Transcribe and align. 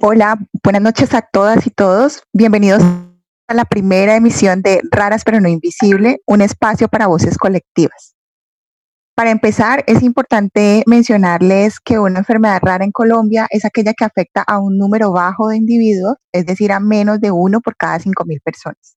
Hola, 0.00 0.38
buenas 0.62 0.82
noches 0.82 1.14
a 1.14 1.22
todas 1.22 1.66
y 1.66 1.70
todos. 1.70 2.22
Bienvenidos 2.32 2.82
a 3.46 3.54
la 3.54 3.64
primera 3.64 4.16
emisión 4.16 4.60
de 4.60 4.80
Raras 4.90 5.22
pero 5.24 5.40
no 5.40 5.48
Invisible, 5.48 6.20
un 6.26 6.40
espacio 6.40 6.88
para 6.88 7.06
voces 7.06 7.38
colectivas. 7.38 8.14
Para 9.14 9.30
empezar, 9.30 9.84
es 9.86 10.02
importante 10.02 10.82
mencionarles 10.86 11.78
que 11.78 12.00
una 12.00 12.18
enfermedad 12.18 12.60
rara 12.62 12.84
en 12.84 12.90
Colombia 12.90 13.46
es 13.50 13.64
aquella 13.64 13.94
que 13.94 14.04
afecta 14.04 14.42
a 14.42 14.58
un 14.58 14.76
número 14.76 15.12
bajo 15.12 15.48
de 15.48 15.56
individuos, 15.56 16.16
es 16.32 16.44
decir, 16.44 16.72
a 16.72 16.80
menos 16.80 17.20
de 17.20 17.30
uno 17.30 17.60
por 17.60 17.76
cada 17.76 17.98
5.000 17.98 18.42
personas. 18.42 18.96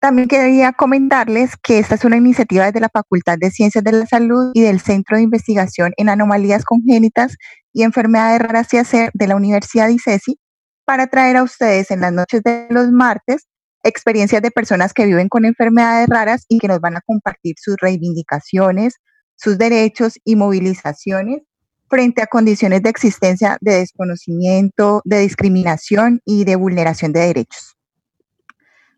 También 0.00 0.28
quería 0.28 0.74
comentarles 0.74 1.56
que 1.56 1.78
esta 1.78 1.94
es 1.94 2.04
una 2.04 2.18
iniciativa 2.18 2.66
desde 2.66 2.80
la 2.80 2.90
Facultad 2.92 3.38
de 3.38 3.50
Ciencias 3.50 3.82
de 3.82 3.92
la 3.92 4.06
Salud 4.06 4.50
y 4.52 4.60
del 4.60 4.80
Centro 4.80 5.16
de 5.16 5.22
Investigación 5.22 5.94
en 5.96 6.10
Anomalías 6.10 6.66
Congénitas 6.66 7.38
y 7.74 7.82
Enfermedades 7.82 8.40
Raras 8.40 8.72
y 8.72 8.78
Hacer 8.78 9.10
de 9.12 9.26
la 9.26 9.36
Universidad 9.36 9.88
ICESI 9.90 10.38
para 10.86 11.08
traer 11.08 11.36
a 11.36 11.42
ustedes 11.42 11.90
en 11.90 12.00
las 12.00 12.12
noches 12.12 12.42
de 12.42 12.66
los 12.70 12.90
martes 12.90 13.46
experiencias 13.82 14.40
de 14.40 14.50
personas 14.50 14.94
que 14.94 15.04
viven 15.04 15.28
con 15.28 15.44
enfermedades 15.44 16.08
raras 16.08 16.46
y 16.48 16.58
que 16.58 16.68
nos 16.68 16.80
van 16.80 16.96
a 16.96 17.02
compartir 17.02 17.56
sus 17.58 17.76
reivindicaciones, 17.78 18.94
sus 19.36 19.58
derechos 19.58 20.14
y 20.24 20.36
movilizaciones 20.36 21.42
frente 21.90 22.22
a 22.22 22.26
condiciones 22.26 22.82
de 22.82 22.90
existencia 22.90 23.58
de 23.60 23.74
desconocimiento, 23.80 25.02
de 25.04 25.18
discriminación 25.18 26.22
y 26.24 26.44
de 26.44 26.56
vulneración 26.56 27.12
de 27.12 27.20
derechos. 27.20 27.76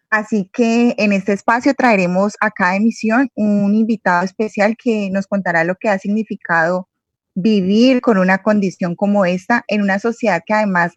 Así 0.09 0.49
que 0.52 0.95
en 0.99 1.13
este 1.13 1.33
espacio 1.33 1.74
traeremos 1.74 2.35
a 2.41 2.51
cada 2.51 2.77
emisión 2.77 3.29
un 3.35 3.74
invitado 3.74 4.24
especial 4.24 4.77
que 4.83 5.11
nos 5.11 5.27
contará 5.27 5.65
lo 5.65 5.74
que 5.74 5.88
ha 5.88 5.99
significado 5.99 6.88
vivir 7.37 8.01
con 8.01 8.19
una 8.19 8.39
condición 8.39 8.97
como 8.97 9.27
esta 9.27 9.65
en 9.69 9.83
una 9.83 10.01
sociedad 10.01 10.43
que 10.45 10.55
además 10.55 10.95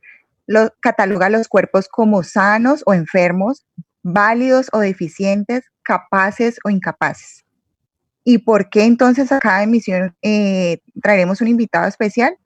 lo, 0.48 0.74
cataloga 0.80 1.30
los 1.30 1.48
cuerpos 1.48 1.88
como 1.88 2.24
sanos 2.24 2.82
o 2.88 2.94
enfermos, 2.96 3.68
válidos 4.02 4.70
o 4.72 4.80
deficientes, 4.80 5.66
capaces 5.84 6.58
o 6.64 6.70
incapaces. 6.70 7.46
¿Y 8.24 8.40
por 8.40 8.70
qué 8.70 8.86
entonces 8.86 9.32
a 9.32 9.40
cada 9.40 9.64
emisión 9.64 10.16
eh, 10.22 10.80
traeremos 11.04 11.42
un 11.42 11.50
invitado 11.50 11.88
especial? 11.88 12.38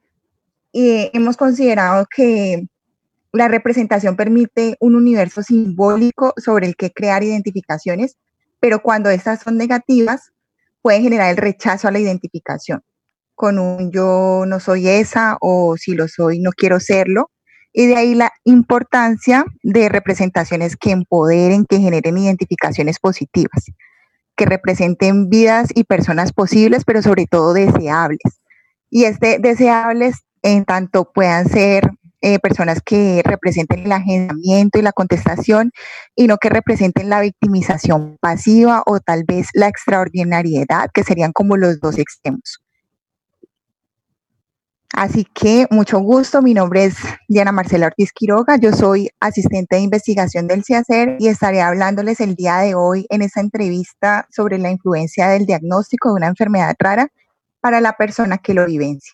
Y 0.72 1.12
hemos 1.14 1.38
considerado 1.38 2.08
que 2.14 2.68
la 3.32 3.48
representación 3.48 4.16
permite 4.16 4.76
un 4.80 4.96
universo 4.96 5.44
simbólico 5.44 6.34
sobre 6.38 6.68
el 6.68 6.76
que 6.76 6.92
crear 6.92 7.24
identificaciones, 7.24 8.18
pero 8.60 8.82
cuando 8.82 9.10
estas 9.12 9.42
son 9.42 9.58
negativas, 9.58 10.32
pueden 10.82 11.04
generar 11.04 11.30
el 11.32 11.38
rechazo 11.38 11.88
a 11.88 11.92
la 11.92 12.00
identificación, 12.00 12.84
con 13.36 13.60
un 13.60 13.92
yo 13.92 14.46
no 14.48 14.60
soy 14.60 14.88
esa 14.88 15.38
o 15.42 15.78
si 15.78 15.94
lo 15.94 16.08
soy 16.08 16.40
no 16.40 16.52
quiero 16.52 16.80
serlo. 16.80 17.30
Y 17.74 17.88
de 17.88 17.96
ahí 17.96 18.14
la 18.14 18.32
importancia 18.44 19.46
de 19.64 19.90
representaciones 19.90 20.78
que 20.78 20.92
empoderen, 20.92 21.66
que 21.66 21.80
generen 21.80 22.18
identificaciones 22.18 23.00
positivas, 23.00 23.66
que 24.36 24.46
representen 24.46 25.30
vidas 25.30 25.70
y 25.74 25.84
personas 25.86 26.34
posibles, 26.34 26.86
pero 26.86 27.02
sobre 27.02 27.26
todo 27.26 27.54
deseables. 27.54 28.22
Y 28.90 29.06
este 29.06 29.40
deseables 29.40 30.18
en 30.44 30.66
tanto 30.66 31.12
puedan 31.12 31.50
ser 31.50 31.90
eh, 32.26 32.40
personas 32.40 32.80
que 32.82 33.22
representen 33.26 33.80
el 33.86 33.92
agendamiento 33.92 34.80
y 34.80 34.82
la 34.82 34.94
contestación 34.94 35.74
y 36.16 36.28
no 36.28 36.38
que 36.38 36.48
representen 36.48 37.10
la 37.10 37.20
victimización 37.20 38.18
pasiva 38.22 38.82
o 38.86 39.02
tal 39.02 39.26
vez 39.28 39.50
la 39.54 39.68
extraordinariedad, 39.68 40.90
que 40.94 41.04
serían 41.04 41.34
como 41.34 41.58
los 41.58 41.82
dos 41.82 41.98
extremos. 41.98 42.63
Así 44.94 45.26
que 45.26 45.66
mucho 45.72 46.00
gusto, 46.00 46.44
mi 46.44 46.54
nombre 46.54 46.86
es 46.86 46.96
Diana 47.28 47.52
Marcela 47.52 47.88
Ortiz 47.88 48.12
Quiroga, 48.14 48.58
yo 48.58 48.72
soy 48.72 49.10
asistente 49.20 49.76
de 49.76 49.82
investigación 49.82 50.48
del 50.48 50.64
CIACER 50.64 51.18
y 51.20 51.30
estaré 51.30 51.62
hablándoles 51.62 52.20
el 52.20 52.36
día 52.36 52.58
de 52.58 52.76
hoy 52.76 53.08
en 53.10 53.24
esta 53.24 53.42
entrevista 53.42 54.28
sobre 54.30 54.60
la 54.60 54.70
influencia 54.70 55.30
del 55.30 55.48
diagnóstico 55.48 56.10
de 56.10 56.16
una 56.16 56.28
enfermedad 56.28 56.76
rara 56.78 57.08
para 57.60 57.82
la 57.82 57.94
persona 57.94 58.38
que 58.38 58.54
lo 58.54 58.68
vivencia. 58.68 59.14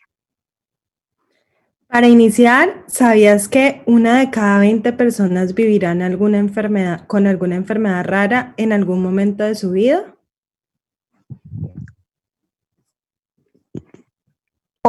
Para 1.87 2.09
iniciar, 2.09 2.83
¿sabías 2.87 3.47
que 3.47 3.81
una 3.85 4.19
de 4.19 4.29
cada 4.29 4.59
20 4.59 4.91
personas 4.93 5.53
vivirán 5.53 6.01
alguna 6.01 6.39
enfermedad, 6.39 7.07
con 7.07 7.25
alguna 7.25 7.55
enfermedad 7.55 8.03
rara 8.03 8.53
en 8.57 8.73
algún 8.73 9.01
momento 9.01 9.45
de 9.45 9.55
su 9.55 9.71
vida? 9.71 10.13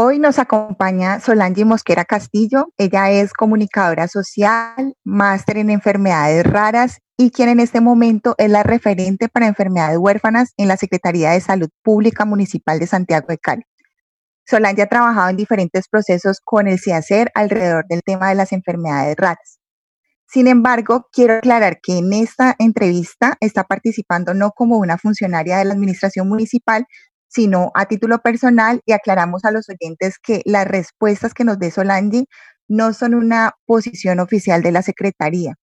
Hoy 0.02 0.18
nos 0.18 0.38
acompaña 0.38 1.20
Solange 1.20 1.66
Mosquera 1.66 2.06
Castillo. 2.06 2.72
Ella 2.78 3.10
es 3.10 3.34
comunicadora 3.34 4.08
social, 4.08 4.94
máster 5.04 5.58
en 5.58 5.68
enfermedades 5.68 6.46
raras 6.46 7.00
y 7.18 7.30
quien 7.30 7.50
en 7.50 7.60
este 7.60 7.82
momento 7.82 8.34
es 8.38 8.48
la 8.48 8.62
referente 8.62 9.28
para 9.28 9.46
enfermedades 9.46 9.98
huérfanas 9.98 10.54
en 10.56 10.68
la 10.68 10.78
Secretaría 10.78 11.32
de 11.32 11.42
Salud 11.42 11.68
Pública 11.82 12.24
Municipal 12.24 12.78
de 12.78 12.86
Santiago 12.86 13.26
de 13.28 13.36
Cali. 13.36 13.62
Solange 14.46 14.80
ha 14.80 14.88
trabajado 14.88 15.28
en 15.28 15.36
diferentes 15.36 15.86
procesos 15.86 16.40
con 16.42 16.66
el 16.66 16.80
CIACER 16.80 17.30
alrededor 17.34 17.84
del 17.86 18.00
tema 18.02 18.30
de 18.30 18.36
las 18.36 18.52
enfermedades 18.52 19.16
raras. 19.18 19.60
Sin 20.26 20.46
embargo, 20.46 21.08
quiero 21.12 21.34
aclarar 21.34 21.80
que 21.82 21.98
en 21.98 22.12
esta 22.14 22.54
entrevista 22.58 23.36
está 23.40 23.64
participando 23.64 24.32
no 24.32 24.52
como 24.52 24.78
una 24.78 24.96
funcionaria 24.96 25.58
de 25.58 25.66
la 25.66 25.74
administración 25.74 26.26
municipal, 26.26 26.86
sino 27.30 27.70
a 27.74 27.86
título 27.86 28.18
personal 28.18 28.82
y 28.84 28.92
aclaramos 28.92 29.44
a 29.44 29.52
los 29.52 29.68
oyentes 29.70 30.18
que 30.18 30.42
las 30.44 30.66
respuestas 30.66 31.32
que 31.32 31.44
nos 31.44 31.58
dé 31.58 31.70
Solange 31.70 32.26
no 32.68 32.92
son 32.92 33.14
una 33.14 33.52
posición 33.66 34.20
oficial 34.20 34.62
de 34.62 34.72
la 34.72 34.82
Secretaría. 34.82 35.54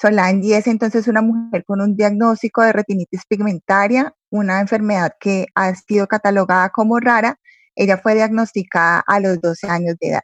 Solange 0.00 0.56
es 0.56 0.66
entonces 0.66 1.08
una 1.08 1.22
mujer 1.22 1.64
con 1.66 1.80
un 1.80 1.96
diagnóstico 1.96 2.62
de 2.62 2.72
retinitis 2.72 3.26
pigmentaria, 3.28 4.14
una 4.30 4.60
enfermedad 4.60 5.12
que 5.20 5.46
ha 5.54 5.74
sido 5.74 6.06
catalogada 6.06 6.70
como 6.70 6.98
rara 7.00 7.38
ella 7.76 7.98
fue 7.98 8.14
diagnosticada 8.14 9.02
a 9.06 9.20
los 9.20 9.40
12 9.40 9.68
años 9.68 9.96
de 10.00 10.08
edad. 10.10 10.22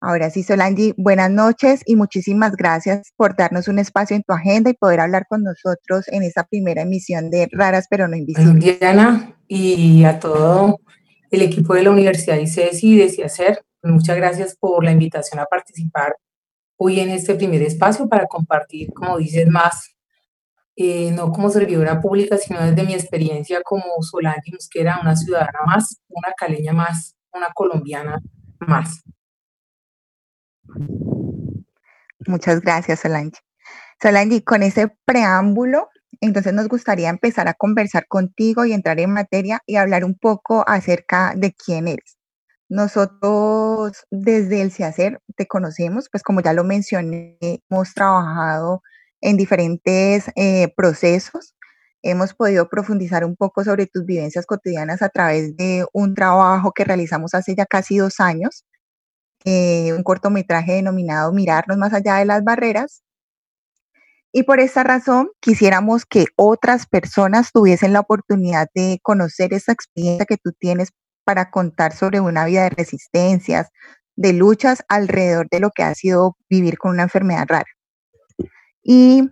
Ahora 0.00 0.30
sí, 0.30 0.44
Solange, 0.44 0.94
buenas 0.96 1.28
noches 1.28 1.82
y 1.84 1.96
muchísimas 1.96 2.54
gracias 2.54 3.12
por 3.16 3.36
darnos 3.36 3.66
un 3.66 3.80
espacio 3.80 4.14
en 4.14 4.22
tu 4.22 4.32
agenda 4.32 4.70
y 4.70 4.74
poder 4.74 5.00
hablar 5.00 5.26
con 5.28 5.42
nosotros 5.42 6.06
en 6.08 6.22
esta 6.22 6.44
primera 6.44 6.82
emisión 6.82 7.30
de 7.30 7.48
Raras 7.50 7.86
pero 7.90 8.06
no 8.06 8.16
Invisibles. 8.16 8.78
Diana, 8.78 9.34
y 9.48 10.04
a 10.04 10.20
todo 10.20 10.78
el 11.32 11.42
equipo 11.42 11.74
de 11.74 11.82
la 11.82 11.90
Universidad 11.90 12.36
ICESI 12.36 12.94
y 12.94 12.98
de 12.98 13.08
CIACER, 13.08 13.64
muchas 13.82 14.16
gracias 14.16 14.56
por 14.56 14.84
la 14.84 14.92
invitación 14.92 15.40
a 15.40 15.46
participar 15.46 16.14
hoy 16.76 17.00
en 17.00 17.10
este 17.10 17.34
primer 17.34 17.62
espacio 17.62 18.08
para 18.08 18.26
compartir, 18.26 18.92
como 18.92 19.18
dices, 19.18 19.48
más 19.48 19.96
eh, 20.76 21.10
no 21.10 21.32
como 21.32 21.50
servidora 21.50 22.00
pública, 22.00 22.38
sino 22.38 22.62
desde 22.62 22.84
mi 22.84 22.94
experiencia 22.94 23.62
como 23.64 24.00
Solange 24.00 24.52
Mosquera, 24.52 25.00
una 25.02 25.16
ciudadana 25.16 25.58
más, 25.66 26.00
una 26.08 26.32
caleña 26.36 26.72
más, 26.72 27.16
una 27.32 27.48
colombiana 27.52 28.20
más. 28.60 29.02
Muchas 32.26 32.60
gracias, 32.60 33.00
Solange. 33.00 33.40
Solange, 34.00 34.44
con 34.44 34.62
ese 34.62 34.94
preámbulo, 35.04 35.88
entonces 36.20 36.52
nos 36.52 36.68
gustaría 36.68 37.08
empezar 37.08 37.48
a 37.48 37.54
conversar 37.54 38.06
contigo 38.06 38.64
y 38.64 38.72
entrar 38.72 39.00
en 39.00 39.10
materia 39.10 39.62
y 39.66 39.76
hablar 39.76 40.04
un 40.04 40.14
poco 40.16 40.64
acerca 40.68 41.34
de 41.36 41.52
quién 41.52 41.88
eres. 41.88 42.18
Nosotros 42.68 44.04
desde 44.10 44.60
el 44.60 44.72
CIACER 44.72 45.20
te 45.36 45.46
conocemos, 45.46 46.08
pues 46.10 46.22
como 46.22 46.42
ya 46.42 46.52
lo 46.52 46.64
mencioné, 46.64 47.38
hemos 47.70 47.94
trabajado 47.94 48.82
en 49.20 49.36
diferentes 49.36 50.26
eh, 50.36 50.72
procesos. 50.76 51.54
Hemos 52.02 52.34
podido 52.34 52.68
profundizar 52.68 53.24
un 53.24 53.36
poco 53.36 53.64
sobre 53.64 53.86
tus 53.86 54.04
vivencias 54.04 54.46
cotidianas 54.46 55.02
a 55.02 55.08
través 55.08 55.56
de 55.56 55.86
un 55.92 56.14
trabajo 56.14 56.72
que 56.72 56.84
realizamos 56.84 57.34
hace 57.34 57.54
ya 57.56 57.66
casi 57.66 57.98
dos 57.98 58.20
años, 58.20 58.64
eh, 59.44 59.92
un 59.94 60.02
cortometraje 60.02 60.74
denominado 60.74 61.32
Mirarnos 61.32 61.78
más 61.78 61.92
allá 61.92 62.16
de 62.16 62.24
las 62.24 62.44
barreras. 62.44 63.02
Y 64.32 64.42
por 64.42 64.60
esta 64.60 64.84
razón 64.84 65.30
quisiéramos 65.40 66.04
que 66.04 66.26
otras 66.36 66.86
personas 66.86 67.50
tuviesen 67.52 67.92
la 67.92 68.00
oportunidad 68.00 68.68
de 68.74 68.98
conocer 69.02 69.54
esa 69.54 69.72
experiencia 69.72 70.26
que 70.26 70.36
tú 70.36 70.52
tienes 70.52 70.90
para 71.24 71.50
contar 71.50 71.94
sobre 71.94 72.20
una 72.20 72.44
vida 72.44 72.64
de 72.64 72.70
resistencias, 72.70 73.68
de 74.16 74.32
luchas 74.32 74.84
alrededor 74.88 75.48
de 75.50 75.60
lo 75.60 75.70
que 75.70 75.82
ha 75.82 75.94
sido 75.94 76.36
vivir 76.50 76.78
con 76.78 76.92
una 76.92 77.04
enfermedad 77.04 77.46
rara. 77.48 77.70
Y 78.82 79.30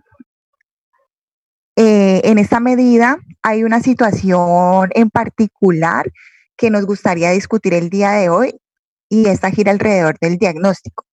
eh, 1.75 2.21
en 2.23 2.39
esta 2.39 2.59
medida 2.59 3.17
hay 3.43 3.63
una 3.63 3.81
situación 3.81 4.89
en 4.93 5.09
particular 5.09 6.11
que 6.57 6.71
nos 6.71 6.85
gustaría 6.85 7.31
discutir 7.31 7.73
el 7.75 7.89
día 7.89 8.11
de 8.11 8.29
hoy 8.29 8.59
y 9.09 9.27
esta 9.27 9.51
gira 9.51 9.71
alrededor 9.71 10.17
del 10.19 10.37
diagnóstico. 10.37 11.05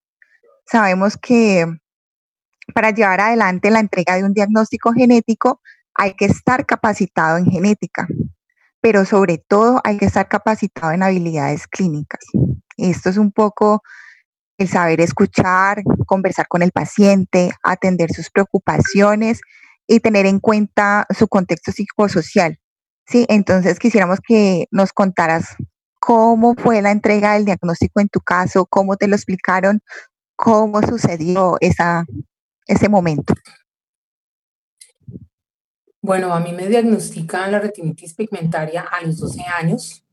Sabemos 0.67 1.17
que 1.17 1.67
para 2.75 2.91
llevar 2.91 3.21
adelante 3.21 3.71
la 3.71 3.81
entrega 3.81 4.17
de 4.17 4.25
un 4.25 4.33
diagnóstico 4.33 4.93
genético 4.93 5.61
hay 5.95 6.15
que 6.15 6.25
estar 6.25 6.67
capacitado 6.67 7.39
en 7.39 7.47
genética, 7.47 8.09
pero 8.81 9.05
sobre 9.05 9.39
todo 9.39 9.81
hay 9.85 9.99
que 9.99 10.07
estar 10.07 10.29
capacitado 10.29 10.93
en 10.93 11.03
habilidades 11.03 11.67
clínicas. 11.67 12.21
Esto 12.77 13.11
es 13.11 13.17
un 13.17 13.33
poco 13.33 13.83
el 14.59 14.69
saber 14.69 15.01
escuchar, 15.01 15.83
conversar 16.07 16.49
con 16.49 16.63
el 16.63 16.73
paciente, 16.73 17.53
atender 17.63 18.13
sus 18.13 18.31
preocupaciones 18.31 19.41
y 19.87 20.01
tener 20.01 20.27
en 20.27 20.41
cuenta 20.41 21.07
su 21.17 21.29
contexto 21.29 21.73
psicosocial. 21.73 22.59
Sí, 23.07 23.27
entonces 23.29 23.79
quisiéramos 23.79 24.21
que 24.27 24.67
nos 24.71 24.93
contaras 24.93 25.57
cómo 26.05 26.55
fue 26.55 26.83
la 26.83 26.91
entrega 26.91 27.33
del 27.33 27.47
diagnóstico 27.47 27.99
en 27.99 28.11
tu 28.11 28.21
caso, 28.21 28.67
cómo 28.67 28.99
te 28.99 29.09
lo 29.09 29.17
explicaron, 29.17 29.81
cómo 30.37 30.83
sucedió 30.83 31.57
esa, 31.61 32.05
ese 32.67 32.91
momento. 32.91 33.33
Bueno, 36.03 36.35
a 36.35 36.41
mí 36.41 36.53
me 36.53 36.69
diagnostican 36.69 37.51
la 37.51 37.59
retinitis 37.59 38.13
pigmentaria 38.13 38.83
a 38.83 39.01
los 39.01 39.19
12 39.19 39.45
años. 39.59 40.05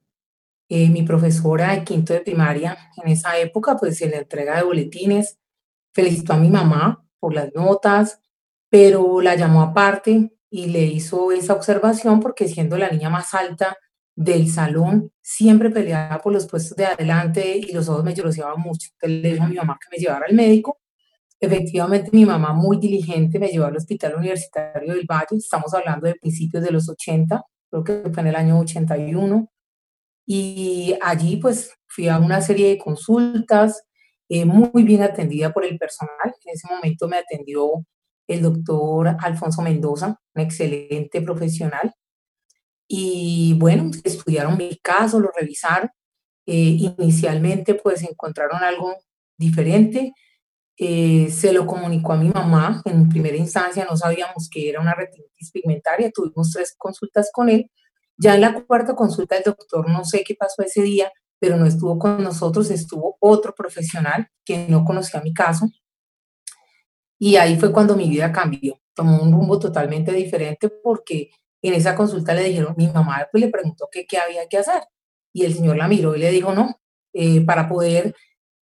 Eh, 0.70 0.88
mi 0.90 1.04
profesora 1.04 1.72
de 1.72 1.84
quinto 1.84 2.14
de 2.14 2.22
primaria 2.22 2.78
en 3.04 3.12
esa 3.12 3.38
época, 3.38 3.76
pues 3.76 4.02
en 4.02 4.12
la 4.12 4.20
entrega 4.20 4.56
de 4.56 4.64
boletines, 4.64 5.40
felicitó 5.94 6.32
a 6.32 6.38
mi 6.38 6.50
mamá 6.50 7.06
por 7.20 7.34
las 7.34 7.54
notas, 7.54 8.22
pero 8.70 9.20
la 9.20 9.36
llamó 9.36 9.62
aparte 9.62 10.32
y 10.50 10.68
le 10.68 10.84
hizo 10.84 11.34
esa 11.34 11.54
observación 11.54 12.22
porque 12.22 12.48
siendo 12.48 12.78
la 12.78 12.90
niña 12.90 13.10
más 13.10 13.34
alta 13.34 13.76
del 14.24 14.50
salón, 14.50 15.12
siempre 15.22 15.70
peleaba 15.70 16.20
por 16.20 16.34
los 16.34 16.48
puestos 16.48 16.78
de 16.78 16.86
adelante 16.86 17.58
y 17.58 17.72
los 17.72 17.90
ojos 17.90 18.04
me 18.04 18.14
lloroseaban 18.14 18.60
mucho. 18.62 18.90
Entonces 18.94 19.22
le 19.22 19.34
dijo 19.34 19.44
a 19.44 19.48
mi 19.48 19.56
mamá 19.56 19.80
que 19.82 19.96
me 19.96 20.02
llevara 20.02 20.26
al 20.28 20.36
médico. 20.36 20.80
Efectivamente, 21.40 22.12
mi 22.14 22.26
mamá 22.26 22.54
muy 22.54 22.78
diligente 22.78 23.40
me 23.40 23.48
llevó 23.48 23.66
al 23.66 23.76
Hospital 23.78 24.16
Universitario 24.16 24.94
del 24.94 25.06
Valle, 25.10 25.38
estamos 25.38 25.74
hablando 25.74 26.06
de 26.06 26.14
principios 26.16 26.64
de 26.64 26.72
los 26.72 26.88
80, 26.88 27.44
creo 27.70 27.84
que 27.84 28.10
fue 28.14 28.22
en 28.22 28.28
el 28.28 28.36
año 28.36 28.60
81, 28.60 29.50
y 30.28 30.96
allí 31.02 31.38
pues 31.38 31.74
fui 31.88 32.08
a 32.08 32.20
una 32.20 32.42
serie 32.42 32.70
de 32.70 32.78
consultas, 32.78 33.84
eh, 34.30 34.46
muy 34.46 34.84
bien 34.84 35.02
atendida 35.02 35.52
por 35.52 35.66
el 35.66 35.80
personal. 35.80 36.34
En 36.46 36.54
ese 36.54 36.68
momento 36.72 37.08
me 37.08 37.18
atendió 37.18 37.86
el 38.28 38.42
doctor 38.44 39.18
Alfonso 39.20 39.62
Mendoza, 39.64 40.20
un 40.36 40.42
excelente 40.42 41.22
profesional. 41.22 41.92
Y 42.94 43.56
bueno, 43.58 43.90
estudiaron 44.04 44.58
mi 44.58 44.78
caso, 44.78 45.20
lo 45.20 45.32
revisaron. 45.38 45.90
Eh, 46.46 46.94
inicialmente 46.98 47.76
pues 47.76 48.04
encontraron 48.04 48.64
algo 48.64 48.96
diferente. 49.38 50.14
Eh, 50.78 51.30
se 51.30 51.54
lo 51.54 51.66
comunicó 51.66 52.14
a 52.14 52.18
mi 52.18 52.30
mamá. 52.30 52.82
En 52.86 53.08
primera 53.08 53.38
instancia 53.38 53.86
no 53.90 53.96
sabíamos 53.96 54.50
que 54.50 54.70
era 54.70 54.82
una 54.82 54.94
retinitis 54.94 55.52
pigmentaria. 55.52 56.12
Tuvimos 56.12 56.52
tres 56.52 56.76
consultas 56.78 57.30
con 57.32 57.50
él 57.50 57.70
ya 58.22 58.36
en 58.36 58.42
la 58.42 58.64
cuarta 58.66 58.96
consulta 58.96 59.36
del 59.36 59.46
doctor, 59.46 59.90
no 59.90 60.06
sé 60.06 60.24
qué 60.24 60.36
pasó 60.36 60.62
ese 60.62 60.84
día, 60.84 61.12
pero 61.40 61.58
no 61.58 61.66
estuvo 61.66 61.98
con 61.98 62.22
nosotros, 62.22 62.70
estuvo 62.70 63.18
otro 63.20 63.56
profesional 63.56 64.28
que 64.46 64.68
no 64.70 64.86
conocía 64.86 65.22
mi 65.22 65.34
caso. 65.34 65.68
Y 67.18 67.36
ahí 67.38 67.60
fue 67.60 67.72
cuando 67.72 67.96
mi 67.96 68.08
vida 68.10 68.32
cambió, 68.32 68.80
tomó 68.94 69.24
un 69.24 69.32
rumbo 69.32 69.58
totalmente 69.58 70.12
diferente 70.12 70.70
porque 70.70 71.32
en 71.62 71.74
esa 71.74 71.96
consulta 71.96 72.34
le 72.34 72.44
dijeron, 72.44 72.74
mi 72.78 72.88
mamá 72.88 73.28
pues, 73.32 73.44
le 73.44 73.50
preguntó 73.50 73.90
qué 73.92 74.06
había 74.18 74.48
que 74.48 74.58
hacer. 74.58 74.84
Y 75.34 75.46
el 75.46 75.54
señor 75.54 75.78
la 75.78 75.88
miró 75.88 76.16
y 76.16 76.20
le 76.20 76.32
dijo, 76.32 76.54
no, 76.54 76.82
eh, 77.14 77.42
para 77.42 77.70
poder 77.70 78.16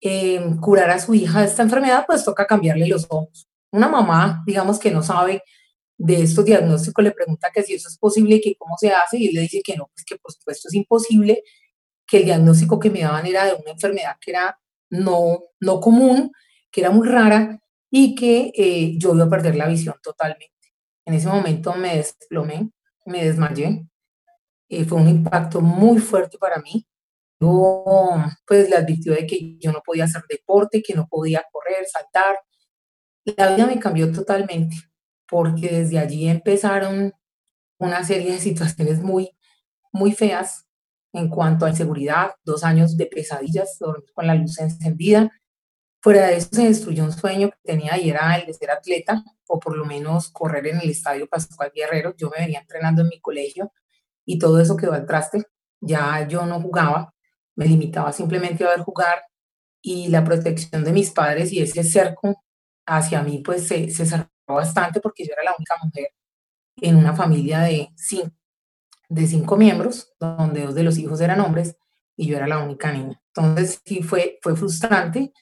eh, 0.02 0.42
curar 0.62 0.90
a 0.90 1.00
su 1.00 1.14
hija 1.14 1.42
de 1.42 1.48
esta 1.48 1.64
enfermedad, 1.64 2.06
pues 2.08 2.24
toca 2.24 2.46
cambiarle 2.46 2.88
los 2.88 3.06
ojos. 3.10 3.48
Una 3.72 3.88
mamá, 3.88 4.44
digamos 4.46 4.80
que 4.80 4.92
no 4.92 5.04
sabe 5.04 5.44
de 5.98 6.22
estos 6.22 6.46
diagnósticos 6.46 7.04
le 7.04 7.12
pregunta 7.12 7.50
que 7.54 7.64
si 7.64 7.74
eso 7.74 7.90
es 7.90 7.98
posible 7.98 8.36
y 8.36 8.42
que 8.42 8.56
cómo 8.56 8.76
se 8.78 8.92
hace, 8.92 9.18
y 9.18 9.28
él 9.28 9.34
le 9.34 9.42
dice 9.42 9.62
que 9.64 9.76
no, 9.76 9.90
pues 9.94 10.06
que 10.06 10.18
por 10.18 10.32
supuesto 10.32 10.68
es 10.68 10.76
imposible, 10.76 11.44
que 12.06 12.18
el 12.18 12.26
diagnóstico 12.26 12.80
que 12.80 12.90
me 12.90 13.02
daban 13.02 13.26
era 13.26 13.46
de 13.46 13.54
una 13.54 13.72
enfermedad 13.72 14.16
que 14.22 14.32
era 14.32 14.60
no, 14.90 15.44
no 15.60 15.80
común, 15.82 16.32
que 16.72 16.82
era 16.82 16.92
muy 16.92 17.08
rara 17.08 17.60
y 17.90 18.16
que 18.16 18.52
eh, 18.56 18.94
yo 18.98 19.16
iba 19.16 19.26
a 19.26 19.30
perder 19.30 19.56
la 19.56 19.68
visión 19.68 19.96
totalmente. 20.02 20.54
En 21.06 21.14
ese 21.14 21.28
momento 21.28 21.74
me 21.74 21.98
desplomé, 21.98 22.70
me 23.08 23.26
desmayé, 23.26 23.88
eh, 24.70 24.86
fue 24.86 25.00
un 25.00 25.08
impacto 25.08 25.62
muy 25.62 26.00
fuerte 26.00 26.38
para 26.38 26.62
mí. 26.62 26.86
Yo 27.40 27.84
pues 28.46 28.70
le 28.70 28.76
advirtió 28.76 29.14
de 29.14 29.28
que 29.28 29.58
yo 29.60 29.72
no 29.72 29.82
podía 29.86 30.06
hacer 30.06 30.24
deporte, 30.30 30.82
que 30.82 30.96
no 30.96 31.08
podía 31.08 31.44
correr, 31.52 31.86
saltar. 31.88 32.38
La 33.38 33.56
vida 33.56 33.68
me 33.68 33.80
cambió 33.80 34.12
totalmente 34.12 34.76
porque 35.30 35.70
desde 35.70 36.00
allí 36.00 36.28
empezaron 36.28 37.14
una 37.80 38.04
serie 38.04 38.34
de 38.34 38.40
situaciones 38.40 39.02
muy, 39.02 39.32
muy 39.92 40.14
feas 40.14 40.68
en 41.14 41.30
cuanto 41.30 41.66
a 41.66 41.70
inseguridad, 41.70 42.32
dos 42.44 42.64
años 42.64 42.98
de 42.98 43.08
pesadillas, 43.08 43.78
dormir 43.80 44.12
con 44.14 44.28
la 44.28 44.36
luz 44.36 44.60
encendida. 44.60 45.32
Fuera 46.08 46.28
de 46.28 46.38
eso 46.38 46.48
se 46.54 46.64
destruyó 46.64 47.04
un 47.04 47.12
sueño 47.12 47.50
que 47.50 47.58
tenía 47.66 47.98
y 47.98 48.10
era 48.10 48.34
el 48.38 48.46
de 48.46 48.54
ser 48.54 48.72
atleta, 48.72 49.26
o 49.46 49.60
por 49.60 49.76
lo 49.76 49.84
menos 49.84 50.30
correr 50.30 50.68
en 50.68 50.80
el 50.80 50.90
estadio 50.90 51.28
Pascual 51.28 51.70
Guerrero. 51.76 52.16
Yo 52.16 52.30
me 52.30 52.38
venía 52.46 52.62
entrenando 52.62 53.02
en 53.02 53.10
mi 53.10 53.20
colegio 53.20 53.74
y 54.24 54.40
todo 54.40 54.62
eso 54.62 54.78
quedó 54.78 54.94
al 54.94 55.06
traste. 55.06 55.44
Ya 55.82 56.26
yo 56.26 56.46
no 56.46 56.62
jugaba, 56.62 57.14
me 57.58 57.66
limitaba 57.66 58.14
simplemente 58.14 58.64
a 58.64 58.70
ver 58.70 58.80
jugar 58.80 59.22
y 59.82 60.08
la 60.08 60.24
protección 60.24 60.86
de 60.86 60.94
mis 60.94 61.12
padres 61.12 61.52
y 61.52 61.60
ese 61.60 61.84
cerco 61.84 62.42
hacia 62.86 63.22
mí 63.22 63.40
pues 63.40 63.68
se, 63.68 63.90
se 63.90 64.06
cerró 64.06 64.30
bastante 64.48 65.02
porque 65.02 65.26
yo 65.26 65.34
era 65.34 65.44
la 65.44 65.56
única 65.58 65.76
mujer 65.84 66.08
en 66.78 66.96
una 66.96 67.18
familia 67.18 67.60
de 67.60 67.90
cinco, 67.98 68.34
de 69.10 69.28
cinco 69.28 69.58
miembros, 69.58 70.14
donde 70.22 70.62
dos 70.62 70.74
de 70.74 70.84
los 70.84 70.98
hijos 71.00 71.20
eran 71.20 71.42
hombres 71.42 71.76
y 72.16 72.28
yo 72.28 72.38
era 72.38 72.48
la 72.48 72.60
única 72.60 72.94
niña. 72.94 73.22
Entonces 73.36 73.82
sí 73.84 74.02
fue, 74.04 74.40
fue 74.42 74.56
frustrante 74.56 75.34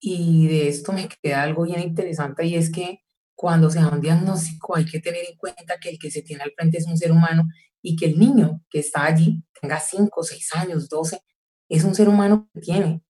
y 0.00 0.46
de 0.48 0.68
esto 0.68 0.92
me 0.92 1.08
queda 1.08 1.42
algo 1.42 1.64
bien 1.64 1.80
interesante 1.80 2.46
y 2.46 2.54
es 2.54 2.70
que 2.70 3.00
cuando 3.34 3.70
se 3.70 3.80
da 3.80 3.90
un 3.90 4.00
diagnóstico 4.00 4.76
hay 4.76 4.84
que 4.84 5.00
tener 5.00 5.24
en 5.28 5.36
cuenta 5.36 5.78
que 5.80 5.90
el 5.90 5.98
que 5.98 6.10
se 6.10 6.22
tiene 6.22 6.42
al 6.42 6.52
frente 6.52 6.78
es 6.78 6.86
un 6.86 6.96
ser 6.96 7.12
humano 7.12 7.48
y 7.82 7.96
que 7.96 8.06
el 8.06 8.18
niño 8.18 8.62
que 8.68 8.80
está 8.80 9.04
allí 9.04 9.44
tenga 9.60 9.78
5, 9.78 10.22
6 10.22 10.54
años, 10.54 10.88
12, 10.88 11.20
es 11.68 11.84
un 11.84 11.94
ser 11.94 12.08
humano 12.08 12.48
que 12.52 12.60
tiene 12.60 13.02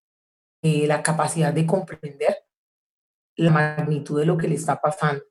eh, 0.63 0.87
la 0.87 1.03
capacidad 1.03 1.53
de 1.53 1.67
comprender 1.67 2.37
la 3.37 3.51
magnitud 3.51 4.19
de 4.19 4.27
lo 4.27 4.37
que 4.37 4.49
le 4.49 4.57
está 4.57 4.81
pasando. 4.81 5.23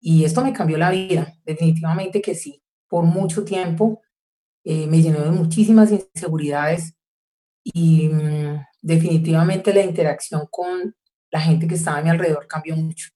Y 0.00 0.24
esto 0.24 0.44
me 0.44 0.52
cambió 0.52 0.76
la 0.78 0.90
vida, 0.90 1.34
definitivamente 1.44 2.20
que 2.20 2.34
sí. 2.34 2.62
Por 2.88 3.04
mucho 3.04 3.44
tiempo 3.44 4.02
eh, 4.64 4.86
me 4.86 5.00
llenó 5.02 5.22
de 5.22 5.30
muchísimas 5.30 5.90
inseguridades 5.90 6.95
y 7.74 8.08
mm, 8.08 8.64
definitivamente 8.82 9.74
la 9.74 9.82
interacción 9.82 10.46
con 10.50 10.94
la 11.30 11.40
gente 11.40 11.66
que 11.66 11.74
estaba 11.74 11.98
a 11.98 12.02
mi 12.02 12.10
alrededor 12.10 12.46
cambió 12.46 12.76
mucho. 12.76 13.08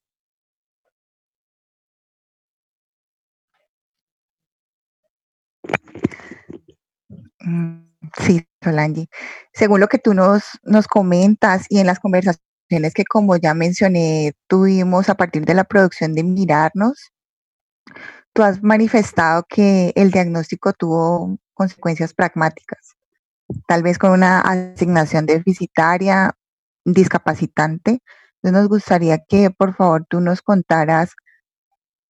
Mm, 7.39 7.87
sí, 8.19 8.45
Solange. 8.63 9.07
Según 9.53 9.79
lo 9.79 9.87
que 9.87 9.97
tú 9.99 10.13
nos, 10.13 10.43
nos 10.63 10.87
comentas 10.87 11.65
y 11.69 11.79
en 11.79 11.87
las 11.87 11.99
conversaciones 11.99 12.93
que 12.93 13.05
como 13.05 13.37
ya 13.37 13.53
mencioné 13.53 14.33
tuvimos 14.47 15.09
a 15.09 15.15
partir 15.15 15.45
de 15.45 15.53
la 15.55 15.63
producción 15.63 16.13
de 16.13 16.23
Mirarnos, 16.23 17.11
tú 18.33 18.43
has 18.43 18.61
manifestado 18.63 19.45
que 19.49 19.93
el 19.95 20.11
diagnóstico 20.11 20.73
tuvo 20.73 21.37
consecuencias 21.53 22.13
pragmáticas, 22.13 22.95
tal 23.67 23.83
vez 23.83 23.97
con 23.97 24.11
una 24.11 24.41
asignación 24.41 25.25
deficitaria, 25.25 26.31
discapacitante. 26.85 28.01
Entonces 28.41 28.61
nos 28.61 28.69
gustaría 28.69 29.19
que 29.19 29.51
por 29.51 29.75
favor 29.75 30.05
tú 30.09 30.19
nos 30.21 30.41
contaras 30.41 31.11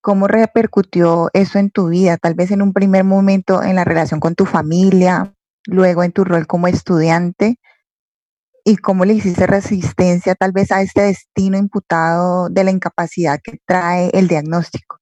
cómo 0.02 0.28
repercutió 0.28 1.30
eso 1.34 1.60
en 1.60 1.70
tu 1.70 1.90
vida, 1.90 2.18
tal 2.18 2.34
vez 2.34 2.52
en 2.52 2.62
un 2.62 2.74
primer 2.74 3.04
momento 3.04 3.64
en 3.64 3.76
la 3.76 3.84
relación 3.84 4.20
con 4.20 4.36
tu 4.36 4.46
familia, 4.46 5.34
luego 5.66 6.04
en 6.04 6.12
tu 6.12 6.24
rol 6.24 6.48
como 6.48 6.68
estudiante 6.68 7.60
y 8.64 8.78
cómo 8.78 9.06
le 9.06 9.14
hiciste 9.14 9.48
resistencia 9.48 10.36
tal 10.36 10.52
vez 10.52 10.72
a 10.72 10.82
este 10.82 11.02
destino 11.02 11.58
imputado 11.58 12.50
de 12.50 12.64
la 12.64 12.72
incapacidad 12.72 13.40
que 13.44 13.60
trae 13.66 14.10
el 14.14 14.28
diagnóstico. 14.28 14.98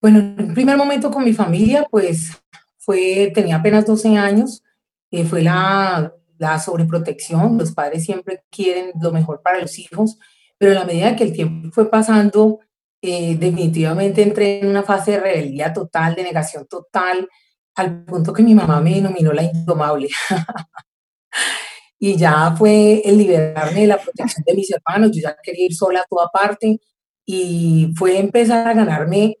Bueno, 0.00 0.18
en 0.18 0.52
primer 0.52 0.76
momento 0.76 1.10
con 1.10 1.24
mi 1.24 1.32
familia, 1.32 1.86
pues 1.90 2.42
fue, 2.84 3.30
tenía 3.34 3.56
apenas 3.56 3.86
12 3.86 4.16
años, 4.16 4.62
eh, 5.10 5.24
fue 5.24 5.42
la, 5.42 6.14
la 6.38 6.58
sobreprotección, 6.58 7.56
los 7.56 7.72
padres 7.72 8.04
siempre 8.04 8.42
quieren 8.50 8.90
lo 9.00 9.12
mejor 9.12 9.40
para 9.42 9.60
los 9.60 9.78
hijos, 9.78 10.18
pero 10.58 10.72
a 10.72 10.74
la 10.74 10.84
medida 10.84 11.16
que 11.16 11.24
el 11.24 11.32
tiempo 11.32 11.70
fue 11.72 11.88
pasando, 11.88 12.58
eh, 13.00 13.36
definitivamente 13.36 14.22
entré 14.22 14.60
en 14.60 14.68
una 14.68 14.82
fase 14.82 15.12
de 15.12 15.20
rebeldía 15.20 15.72
total, 15.72 16.14
de 16.14 16.24
negación 16.24 16.66
total, 16.66 17.28
al 17.76 18.04
punto 18.04 18.32
que 18.32 18.42
mi 18.42 18.54
mamá 18.54 18.80
me 18.80 18.94
denominó 18.96 19.32
la 19.32 19.44
indomable. 19.44 20.08
y 21.98 22.16
ya 22.16 22.54
fue 22.56 23.02
el 23.04 23.18
liberarme 23.18 23.82
de 23.82 23.86
la 23.86 23.98
protección 23.98 24.42
de 24.44 24.54
mis 24.54 24.70
hermanos, 24.72 25.12
yo 25.14 25.22
ya 25.22 25.36
quería 25.42 25.66
ir 25.66 25.74
sola 25.74 26.00
a 26.00 26.06
toda 26.08 26.28
parte 26.30 26.80
y 27.24 27.92
fue 27.96 28.18
empezar 28.18 28.66
a 28.66 28.74
ganarme 28.74 29.36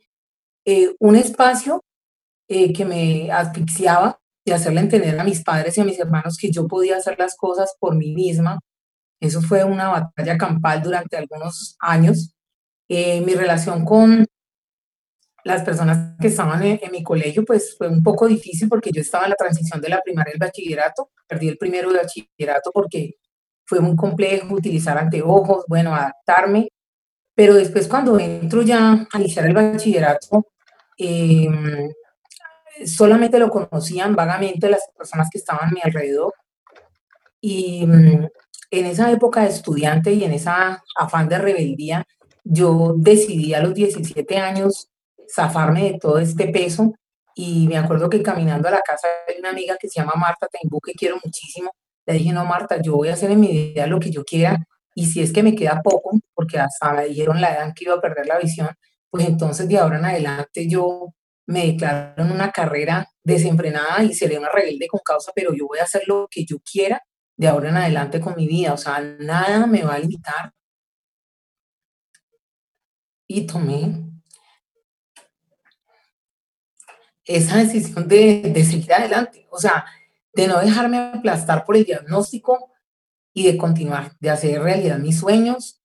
eh, 0.64 0.94
un 1.00 1.16
espacio 1.16 1.82
eh, 2.48 2.72
que 2.72 2.84
me 2.84 3.30
asfixiaba 3.30 4.18
y 4.44 4.52
hacerle 4.52 4.80
entender 4.80 5.18
a 5.18 5.24
mis 5.24 5.42
padres 5.42 5.76
y 5.78 5.80
a 5.80 5.84
mis 5.84 5.98
hermanos 5.98 6.36
que 6.36 6.50
yo 6.50 6.66
podía 6.66 6.96
hacer 6.96 7.18
las 7.18 7.36
cosas 7.36 7.74
por 7.78 7.94
mí 7.94 8.12
misma, 8.12 8.58
Eso 9.20 9.40
fue 9.42 9.64
una 9.64 9.88
batalla 9.88 10.36
campal 10.36 10.82
durante 10.82 11.16
algunos 11.16 11.76
años. 11.80 12.34
Eh, 12.88 13.20
mi 13.22 13.34
relación 13.34 13.84
con 13.84 14.26
las 15.44 15.62
personas 15.62 16.16
que 16.20 16.28
estaban 16.28 16.62
en, 16.62 16.80
mi 16.92 17.02
colegio, 17.02 17.44
pues 17.44 17.76
fue 17.76 17.88
un 17.88 18.02
poco 18.02 18.26
difícil 18.28 18.68
porque 18.68 18.90
yo 18.92 19.00
estaba 19.00 19.24
en 19.24 19.30
la 19.30 19.36
transición 19.36 19.80
de 19.80 19.88
la 19.88 20.00
primaria 20.00 20.32
al 20.34 20.38
bachillerato. 20.38 21.10
Perdí 21.26 21.48
el 21.48 21.58
primero 21.58 21.92
de 21.92 21.98
bachillerato 21.98 22.70
porque 22.72 23.16
fue 23.64 23.80
muy 23.80 23.96
complejo 23.96 24.54
utilizar 24.54 24.98
anteojos, 24.98 25.64
bueno, 25.68 25.94
adaptarme. 25.94 26.68
Pero 27.34 27.54
después 27.54 27.88
cuando 27.88 28.18
entro 28.18 28.62
ya 28.62 29.06
a 29.12 29.18
iniciar 29.18 29.46
el 29.46 29.54
bachillerato, 29.54 30.48
em, 30.98 31.90
solamente 32.86 33.38
lo 33.38 33.50
conocían 33.50 34.14
vagamente 34.14 34.70
las 34.70 34.88
personas 34.96 35.28
que 35.30 35.38
estaban 35.38 35.68
a 35.68 35.72
mi 35.72 35.80
alrededor. 35.82 36.34
Y 37.40 37.86
mm, 37.86 38.26
en 38.70 38.86
esa 38.86 39.10
época 39.10 39.42
de 39.42 39.48
estudiante 39.48 40.12
y 40.12 40.24
en 40.24 40.32
esa 40.32 40.82
afán 40.96 41.28
de 41.28 41.38
rebeldía, 41.38 42.06
yo 42.44 42.94
decidí 42.96 43.54
a 43.54 43.62
los 43.62 43.74
17 43.74 44.38
años 44.38 44.88
zafarme 45.34 45.92
de 45.92 45.98
todo 45.98 46.18
este 46.18 46.48
peso. 46.48 46.92
Y 47.34 47.66
me 47.66 47.78
acuerdo 47.78 48.10
que 48.10 48.22
caminando 48.22 48.68
a 48.68 48.72
la 48.72 48.80
casa 48.80 49.08
de 49.26 49.38
una 49.38 49.50
amiga 49.50 49.76
que 49.80 49.88
se 49.88 50.00
llama 50.00 50.12
Marta 50.16 50.46
Taimbú, 50.48 50.80
que 50.80 50.92
quiero 50.92 51.16
muchísimo, 51.24 51.70
le 52.06 52.14
dije, 52.14 52.32
no, 52.32 52.44
Marta, 52.44 52.80
yo 52.82 52.96
voy 52.96 53.08
a 53.08 53.14
hacer 53.14 53.30
en 53.30 53.40
mi 53.40 53.48
vida 53.48 53.86
lo 53.86 54.00
que 54.00 54.10
yo 54.10 54.24
quiera. 54.24 54.58
Y 54.94 55.06
si 55.06 55.22
es 55.22 55.32
que 55.32 55.42
me 55.42 55.54
queda 55.54 55.80
poco, 55.82 56.10
porque 56.34 56.58
hasta 56.58 56.92
me 56.92 57.06
dijeron 57.06 57.40
la 57.40 57.54
edad 57.54 57.72
que 57.74 57.84
iba 57.84 57.94
a 57.94 58.00
perder 58.00 58.26
la 58.26 58.38
visión, 58.38 58.68
pues 59.10 59.26
entonces 59.26 59.68
de 59.68 59.78
ahora 59.78 59.98
en 59.98 60.04
adelante 60.04 60.68
yo 60.68 61.14
me 61.52 61.66
declaro 61.66 62.22
en 62.24 62.32
una 62.32 62.50
carrera 62.50 63.06
desenfrenada 63.22 64.02
y 64.02 64.14
seré 64.14 64.38
una 64.38 64.48
rebelde 64.50 64.88
con 64.88 65.00
causa, 65.04 65.32
pero 65.34 65.52
yo 65.54 65.66
voy 65.66 65.78
a 65.78 65.84
hacer 65.84 66.02
lo 66.06 66.26
que 66.30 66.44
yo 66.44 66.58
quiera 66.60 67.02
de 67.36 67.48
ahora 67.48 67.68
en 67.68 67.76
adelante 67.76 68.20
con 68.20 68.34
mi 68.36 68.46
vida, 68.46 68.72
o 68.72 68.76
sea, 68.78 69.00
nada 69.00 69.66
me 69.66 69.82
va 69.84 69.94
a 69.94 69.98
limitar. 69.98 70.52
Y 73.28 73.46
tomé 73.46 74.10
esa 77.24 77.58
decisión 77.58 78.08
de, 78.08 78.52
de 78.54 78.64
seguir 78.64 78.92
adelante, 78.92 79.46
o 79.50 79.58
sea, 79.58 79.84
de 80.34 80.48
no 80.48 80.60
dejarme 80.60 80.98
aplastar 80.98 81.64
por 81.64 81.76
el 81.76 81.84
diagnóstico 81.84 82.72
y 83.34 83.44
de 83.46 83.56
continuar, 83.56 84.12
de 84.20 84.30
hacer 84.30 84.62
realidad 84.62 84.98
mis 84.98 85.18
sueños. 85.18 85.82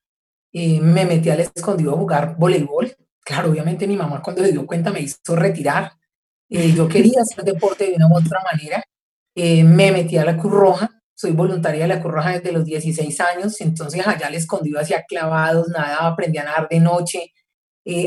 Eh, 0.53 0.79
me 0.81 1.05
metí 1.05 1.29
al 1.29 1.41
escondido 1.41 1.93
a 1.93 1.97
jugar 1.97 2.36
voleibol. 2.38 2.95
Claro, 3.27 3.50
obviamente 3.51 3.88
mi 3.88 3.98
mamá 3.98 4.22
cuando 4.22 4.41
se 4.41 4.53
dio 4.53 4.65
cuenta 4.65 4.89
me 4.89 5.01
hizo 5.01 5.36
retirar. 5.36 5.91
Eh, 6.50 6.72
yo 6.74 6.88
quería 6.88 7.22
hacer 7.22 7.43
deporte 7.43 7.89
de 7.89 7.96
una 7.96 8.07
u 8.07 8.15
otra 8.17 8.39
manera. 8.50 8.81
Eh, 9.36 9.65
me 9.65 9.91
metí 9.91 10.17
a 10.17 10.24
la 10.24 10.38
Cruz 10.38 10.53
Roja. 10.53 10.89
Soy 11.13 11.31
voluntaria 11.31 11.81
de 11.81 11.89
la 11.89 12.00
Cruz 12.01 12.13
Roja 12.13 12.31
desde 12.31 12.53
los 12.53 12.63
16 12.63 13.19
años. 13.19 13.60
Entonces 13.60 14.07
allá 14.07 14.27
al 14.27 14.36
escondido 14.36 14.79
hacía 14.79 15.03
clavados, 15.03 15.67
nadaba, 15.67 16.07
aprendí 16.07 16.38
a 16.38 16.46
nadar 16.46 16.69
de 16.69 16.79
noche. 16.79 17.34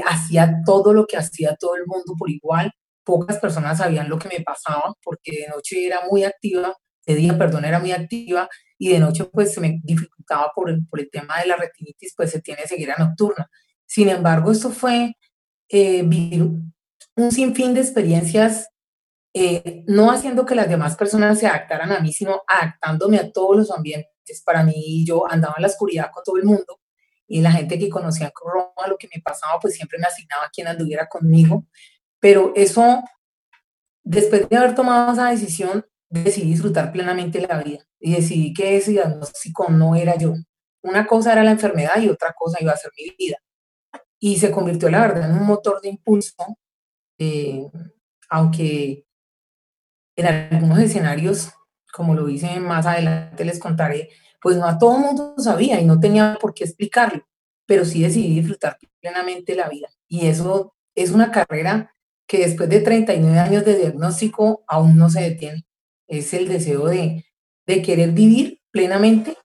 hacía 0.06 0.62
todo 0.64 0.94
lo 0.94 1.06
que 1.06 1.18
hacía 1.18 1.54
todo 1.56 1.76
el 1.76 1.86
mundo 1.86 2.14
por 2.18 2.30
igual 2.30 2.72
pocas 3.04 3.38
personas 3.38 3.78
sabían 3.78 4.08
lo 4.08 4.18
que 4.18 4.28
me 4.28 4.44
pasaba 4.44 4.94
porque 5.02 5.32
de 5.42 5.48
noche 5.48 5.86
era 5.86 6.00
muy 6.10 6.24
activa, 6.24 6.74
de 7.06 7.14
día, 7.14 7.36
perdón, 7.36 7.64
era 7.64 7.80
muy 7.80 7.92
activa 7.92 8.48
y 8.78 8.90
de 8.90 9.00
noche 9.00 9.24
pues 9.24 9.52
se 9.54 9.60
me 9.60 9.80
dificultaba 9.82 10.50
por 10.54 10.70
el, 10.70 10.86
por 10.86 11.00
el 11.00 11.10
tema 11.10 11.40
de 11.40 11.48
la 11.48 11.56
retinitis, 11.56 12.14
pues 12.16 12.30
se 12.30 12.40
tiene 12.40 12.62
ceguera 12.66 12.96
nocturna. 12.98 13.48
Sin 13.90 14.08
embargo, 14.08 14.52
esto 14.52 14.70
fue 14.70 15.16
eh, 15.68 16.02
vivir 16.04 16.48
un 17.16 17.32
sinfín 17.32 17.74
de 17.74 17.80
experiencias, 17.80 18.68
eh, 19.34 19.82
no 19.88 20.12
haciendo 20.12 20.46
que 20.46 20.54
las 20.54 20.68
demás 20.68 20.94
personas 20.94 21.40
se 21.40 21.48
adaptaran 21.48 21.90
a 21.90 21.98
mí, 21.98 22.12
sino 22.12 22.40
adaptándome 22.46 23.18
a 23.18 23.32
todos 23.32 23.56
los 23.56 23.70
ambientes. 23.72 24.44
Para 24.44 24.62
mí, 24.62 25.04
yo 25.04 25.28
andaba 25.28 25.54
en 25.56 25.62
la 25.62 25.68
oscuridad 25.68 26.12
con 26.12 26.22
todo 26.22 26.36
el 26.36 26.44
mundo 26.44 26.78
y 27.26 27.40
la 27.40 27.50
gente 27.50 27.80
que 27.80 27.90
conocía 27.90 28.32
Roma, 28.40 28.86
lo 28.88 28.96
que 28.96 29.08
me 29.12 29.20
pasaba, 29.20 29.58
pues 29.58 29.74
siempre 29.74 29.98
me 29.98 30.06
asignaba 30.06 30.44
a 30.44 30.50
quien 30.50 30.68
anduviera 30.68 31.08
conmigo. 31.08 31.66
Pero 32.20 32.52
eso, 32.54 33.02
después 34.04 34.48
de 34.48 34.56
haber 34.56 34.76
tomado 34.76 35.14
esa 35.14 35.30
decisión, 35.30 35.84
decidí 36.08 36.50
disfrutar 36.50 36.92
plenamente 36.92 37.40
la 37.40 37.60
vida 37.60 37.84
y 37.98 38.14
decidí 38.14 38.54
que 38.54 38.76
ese 38.76 38.92
diagnóstico 38.92 39.68
no 39.68 39.96
era 39.96 40.16
yo. 40.16 40.34
Una 40.80 41.08
cosa 41.08 41.32
era 41.32 41.42
la 41.42 41.50
enfermedad 41.50 42.00
y 42.00 42.08
otra 42.08 42.32
cosa 42.38 42.58
iba 42.60 42.70
a 42.70 42.76
ser 42.76 42.92
mi 42.96 43.12
vida. 43.18 43.38
Y 44.20 44.38
se 44.38 44.50
convirtió, 44.50 44.88
la 44.90 45.00
verdad, 45.00 45.30
en 45.30 45.36
un 45.36 45.46
motor 45.46 45.80
de 45.80 45.88
impulso, 45.88 46.34
eh, 47.18 47.66
aunque 48.28 49.06
en 50.16 50.26
algunos 50.26 50.78
escenarios, 50.78 51.50
como 51.92 52.14
lo 52.14 52.28
hice 52.28 52.60
más 52.60 52.86
adelante, 52.86 53.44
les 53.44 53.58
contaré, 53.58 54.10
pues 54.40 54.56
no 54.56 54.66
a 54.66 54.78
todo 54.78 54.98
mundo 54.98 55.34
sabía 55.38 55.80
y 55.80 55.84
no 55.84 55.98
tenía 55.98 56.38
por 56.40 56.54
qué 56.54 56.64
explicarlo, 56.64 57.26
pero 57.66 57.84
sí 57.84 58.02
decidí 58.02 58.40
disfrutar 58.40 58.78
plenamente 59.00 59.54
la 59.54 59.68
vida. 59.68 59.88
Y 60.08 60.26
eso 60.26 60.74
es 60.94 61.10
una 61.10 61.30
carrera 61.30 61.94
que 62.26 62.38
después 62.38 62.68
de 62.68 62.80
39 62.80 63.38
años 63.38 63.64
de 63.64 63.76
diagnóstico 63.76 64.64
aún 64.68 64.96
no 64.96 65.10
se 65.10 65.22
detiene. 65.22 65.66
Es 66.06 66.32
el 66.34 66.48
deseo 66.48 66.86
de, 66.86 67.24
querer 67.66 68.10
vivir 68.10 68.60
plenamente 68.72 69.36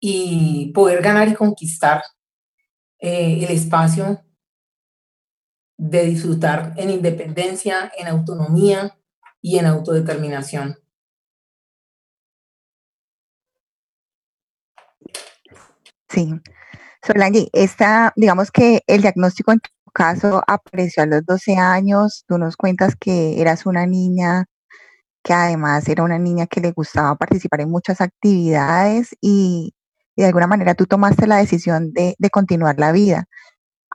y 0.00 0.72
poder 0.72 1.00
ganar 1.00 1.28
y 1.28 1.34
conquistar 1.34 2.02
eh, 2.98 3.44
el 3.44 3.50
espacio 3.50 4.22
de 5.78 6.06
disfrutar 6.06 6.74
en 6.76 6.90
independencia, 6.90 7.92
en 7.98 8.08
autonomía 8.08 8.96
y 9.40 9.58
en 9.58 9.66
autodeterminación. 9.66 10.78
Sí. 16.08 16.40
Solange, 17.06 17.48
esta, 17.52 18.12
digamos 18.16 18.50
que 18.50 18.82
el 18.86 19.02
diagnóstico 19.02 19.52
en 19.52 19.60
caso 19.92 20.42
apareció 20.46 21.02
a 21.02 21.06
los 21.06 21.24
12 21.24 21.56
años, 21.56 22.24
tú 22.26 22.38
nos 22.38 22.56
cuentas 22.56 22.96
que 22.96 23.40
eras 23.40 23.66
una 23.66 23.86
niña 23.86 24.46
que 25.26 25.32
además 25.34 25.88
era 25.88 26.04
una 26.04 26.18
niña 26.20 26.46
que 26.46 26.60
le 26.60 26.70
gustaba 26.72 27.16
participar 27.16 27.60
en 27.62 27.70
muchas 27.70 28.00
actividades 28.00 29.16
y, 29.20 29.74
de 30.22 30.26
alguna 30.26 30.46
manera 30.46 30.74
tú 30.74 30.86
tomaste 30.86 31.26
la 31.26 31.36
decisión 31.36 31.92
de, 31.92 32.16
continuar 32.30 32.78
la 32.78 32.92
vida. 32.92 33.26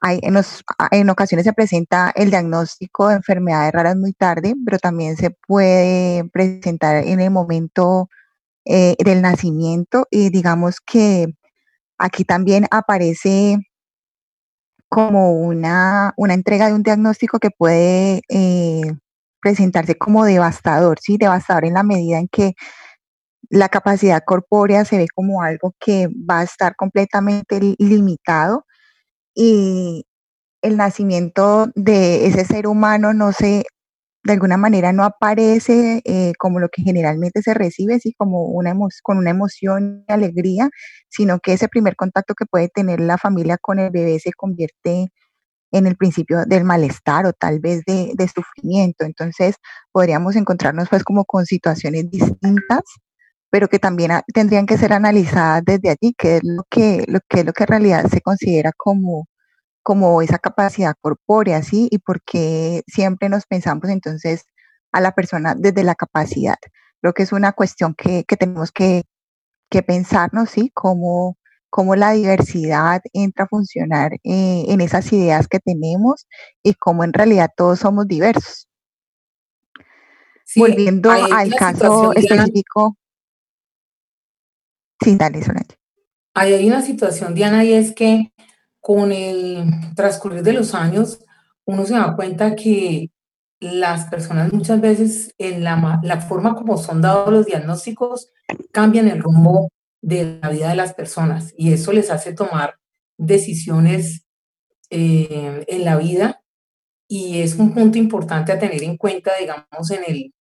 Hay, 0.01 0.19
en, 0.23 1.09
ocasiones 1.09 1.45
se 1.45 1.53
presenta 1.53 2.11
el 2.15 2.31
diagnóstico 2.31 3.09
de 3.09 3.15
enfermedades 3.15 3.73
raras 3.73 3.95
muy 3.97 4.13
tarde, 4.13 4.55
pero 4.65 4.79
también 4.79 5.17
se 5.17 5.31
puede 5.31 6.25
presentar 6.29 6.97
en 7.05 7.19
el 7.21 7.31
momento 7.31 8.09
eh, 8.65 8.95
del 9.03 9.21
nacimiento 9.21 10.07
y 10.11 10.29
digamos 10.29 10.79
que 10.81 11.27
aquí 11.97 12.25
también 12.25 12.67
aparece 12.71 13.57
como 14.89 15.33
una, 15.33 16.13
una 16.17 16.33
entrega 16.33 16.67
de 16.67 16.73
un 16.73 16.83
diagnóstico 16.83 17.39
que 17.39 17.49
puede 17.49 18.21
eh, 18.29 18.81
presentarse 19.41 19.97
como 19.97 20.25
devastador, 20.25 20.99
¿sí? 21.01 21.17
Devastador 21.17 21.65
en 21.65 21.75
la 21.75 21.83
medida 21.83 22.19
en 22.19 22.27
que 22.27 22.53
la 23.51 23.67
capacidad 23.69 24.23
corpórea 24.25 24.85
se 24.85 24.97
ve 24.97 25.07
como 25.13 25.43
algo 25.43 25.75
que 25.79 26.07
va 26.07 26.39
a 26.39 26.43
estar 26.43 26.75
completamente 26.77 27.59
limitado 27.77 28.65
y 29.35 30.05
el 30.61 30.77
nacimiento 30.77 31.67
de 31.75 32.27
ese 32.27 32.45
ser 32.45 32.65
humano 32.67 33.13
no 33.13 33.33
se 33.33 33.65
de 34.23 34.33
alguna 34.33 34.55
manera 34.55 34.93
no 34.93 35.03
aparece 35.03 36.01
eh, 36.05 36.33
como 36.37 36.59
lo 36.59 36.69
que 36.69 36.83
generalmente 36.83 37.41
se 37.41 37.53
recibe, 37.53 37.95
así 37.95 38.13
como 38.13 38.45
una 38.45 38.73
con 39.03 39.17
una 39.17 39.31
emoción 39.31 40.05
y 40.07 40.13
alegría, 40.13 40.69
sino 41.09 41.39
que 41.39 41.53
ese 41.53 41.67
primer 41.67 41.95
contacto 41.95 42.35
que 42.35 42.45
puede 42.45 42.69
tener 42.69 42.99
la 43.01 43.17
familia 43.17 43.57
con 43.59 43.79
el 43.79 43.89
bebé 43.89 44.19
se 44.19 44.31
convierte 44.31 45.07
en 45.71 45.87
el 45.87 45.95
principio 45.97 46.45
del 46.45 46.63
malestar 46.65 47.25
o 47.25 47.33
tal 47.33 47.59
vez 47.59 47.83
de, 47.85 48.31
sufrimiento. 48.33 49.05
Entonces 49.05 49.55
podríamos 49.91 50.35
encontrarnos 50.35 50.89
pues 50.89 51.03
como 51.03 51.25
con 51.25 51.45
situaciones 51.45 52.09
distintas, 52.09 52.83
pero 53.51 53.67
que 53.67 53.79
también 53.79 54.11
tendrían 54.33 54.65
que 54.65 54.77
ser 54.77 54.93
analizadas 54.93 55.63
desde 55.65 55.89
allí, 55.91 56.15
que 56.17 56.37
es 56.37 56.41
lo 56.43 56.63
que, 56.69 57.05
lo 57.07 57.19
que, 57.29 57.41
es 57.41 57.45
lo 57.45 57.53
que 57.53 57.63
en 57.63 57.67
realidad 57.67 58.07
se 58.09 58.21
considera 58.21 58.71
como 58.75 59.27
como 59.83 60.21
esa 60.21 60.39
capacidad 60.39 60.95
corpórea, 61.01 61.63
¿sí? 61.63 61.87
Y 61.91 61.99
porque 61.99 62.83
siempre 62.87 63.29
nos 63.29 63.45
pensamos 63.45 63.89
entonces 63.89 64.45
a 64.91 65.01
la 65.01 65.13
persona 65.13 65.55
desde 65.57 65.83
la 65.83 65.95
capacidad. 65.95 66.57
Creo 67.01 67.13
que 67.13 67.23
es 67.23 67.31
una 67.31 67.53
cuestión 67.53 67.95
que, 67.95 68.23
tenemos 68.37 68.71
que, 68.71 69.03
que, 69.69 69.81
pensarnos, 69.81 70.51
¿sí? 70.51 70.71
Cómo, 70.73 71.37
cómo 71.69 71.95
la 71.95 72.11
diversidad 72.11 73.01
entra 73.13 73.45
a 73.45 73.47
funcionar 73.47 74.13
eh, 74.23 74.65
en 74.67 74.81
esas 74.81 75.11
ideas 75.13 75.47
que 75.47 75.59
tenemos 75.59 76.27
y 76.63 76.75
cómo 76.75 77.03
en 77.03 77.13
realidad 77.13 77.49
todos 77.55 77.79
somos 77.79 78.07
diversos. 78.07 78.67
Volviendo 80.55 81.09
al 81.11 81.55
caso 81.55 82.13
específico. 82.13 82.97
Sí, 85.03 85.15
dale, 85.15 85.43
Solange. 85.43 85.75
hay 86.33 86.67
una 86.67 86.81
situación, 86.81 87.33
Diana, 87.33 87.63
y 87.63 87.73
es 87.73 87.93
que 87.93 88.31
con 88.79 89.11
el 89.11 89.65
transcurrir 89.95 90.43
de 90.43 90.53
los 90.53 90.73
años, 90.73 91.19
uno 91.65 91.85
se 91.85 91.93
da 91.93 92.15
cuenta 92.15 92.55
que 92.55 93.11
las 93.59 94.05
personas 94.05 94.51
muchas 94.51 94.81
veces 94.81 95.33
en 95.37 95.63
la, 95.63 95.99
la 96.03 96.21
forma 96.21 96.55
como 96.55 96.77
son 96.77 97.01
dados 97.01 97.31
los 97.31 97.45
diagnósticos 97.45 98.31
cambian 98.71 99.07
el 99.07 99.21
rumbo 99.21 99.69
de 100.01 100.39
la 100.41 100.49
vida 100.49 100.69
de 100.69 100.75
las 100.75 100.95
personas 100.95 101.53
y 101.55 101.71
eso 101.71 101.91
les 101.91 102.09
hace 102.09 102.33
tomar 102.33 102.77
decisiones 103.17 104.25
eh, 104.89 105.63
en 105.67 105.85
la 105.85 105.95
vida 105.97 106.41
y 107.07 107.41
es 107.41 107.55
un 107.55 107.73
punto 107.73 107.99
importante 107.99 108.51
a 108.51 108.57
tener 108.57 108.81
en 108.83 108.97
cuenta, 108.97 109.31
digamos, 109.39 109.91
en 109.91 110.03
el, 110.07 110.33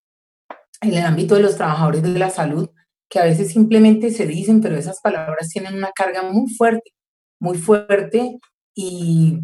en 0.80 0.94
el 0.94 1.04
ámbito 1.04 1.34
de 1.34 1.42
los 1.42 1.56
trabajadores 1.56 2.02
de 2.02 2.18
la 2.18 2.30
salud, 2.30 2.70
que 3.10 3.18
a 3.18 3.24
veces 3.24 3.52
simplemente 3.52 4.12
se 4.12 4.24
dicen, 4.24 4.60
pero 4.60 4.76
esas 4.76 5.00
palabras 5.00 5.48
tienen 5.48 5.74
una 5.74 5.90
carga 5.90 6.22
muy 6.22 6.48
fuerte, 6.54 6.92
muy 7.40 7.58
fuerte 7.58 8.38
y 8.72 9.40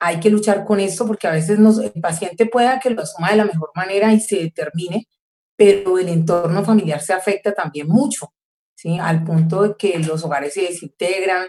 hay 0.00 0.18
que 0.18 0.30
luchar 0.30 0.64
con 0.64 0.80
esto 0.80 1.06
porque 1.06 1.28
a 1.28 1.32
veces 1.32 1.58
el 1.58 2.00
paciente 2.00 2.46
pueda 2.46 2.80
que 2.80 2.90
lo 2.90 3.02
asuma 3.02 3.30
de 3.30 3.36
la 3.36 3.44
mejor 3.44 3.70
manera 3.76 4.12
y 4.14 4.18
se 4.18 4.36
determine, 4.36 5.06
pero 5.54 5.98
el 5.98 6.08
entorno 6.08 6.64
familiar 6.64 7.02
se 7.02 7.12
afecta 7.12 7.52
también 7.52 7.86
mucho, 7.86 8.32
¿sí? 8.74 8.98
Al 8.98 9.22
punto 9.24 9.62
de 9.62 9.74
que 9.76 9.98
los 9.98 10.24
hogares 10.24 10.54
se 10.54 10.62
desintegran, 10.62 11.48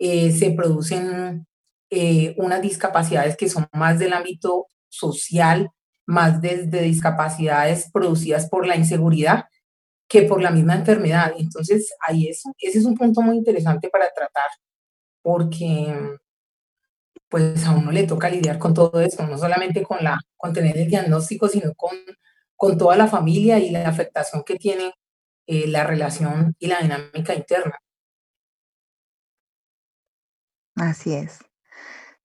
eh, 0.00 0.32
se 0.32 0.50
producen 0.50 1.46
eh, 1.90 2.34
unas 2.38 2.60
discapacidades 2.60 3.36
que 3.36 3.48
son 3.48 3.68
más 3.72 4.00
del 4.00 4.12
ámbito 4.12 4.66
social, 4.88 5.70
más 6.06 6.40
desde 6.42 6.82
discapacidades 6.82 7.88
producidas 7.92 8.48
por 8.48 8.66
la 8.66 8.76
inseguridad 8.76 9.44
que 10.08 10.22
por 10.22 10.42
la 10.42 10.50
misma 10.50 10.74
enfermedad. 10.76 11.32
Entonces, 11.38 11.92
ahí 12.06 12.28
es, 12.28 12.42
ese 12.58 12.78
es 12.78 12.84
un 12.84 12.96
punto 12.96 13.22
muy 13.22 13.36
interesante 13.36 13.88
para 13.88 14.10
tratar, 14.14 14.48
porque 15.22 16.18
pues 17.28 17.64
a 17.66 17.72
uno 17.72 17.90
le 17.90 18.06
toca 18.06 18.30
lidiar 18.30 18.58
con 18.58 18.74
todo 18.74 19.00
esto, 19.00 19.26
no 19.26 19.36
solamente 19.36 19.82
con, 19.82 20.02
la, 20.04 20.20
con 20.36 20.52
tener 20.52 20.78
el 20.78 20.88
diagnóstico, 20.88 21.48
sino 21.48 21.74
con, 21.74 21.96
con 22.54 22.78
toda 22.78 22.96
la 22.96 23.08
familia 23.08 23.58
y 23.58 23.70
la 23.70 23.88
afectación 23.88 24.44
que 24.44 24.56
tiene 24.56 24.92
eh, 25.46 25.66
la 25.66 25.84
relación 25.84 26.54
y 26.58 26.68
la 26.68 26.78
dinámica 26.80 27.34
interna. 27.34 27.76
Así 30.76 31.14
es. 31.14 31.40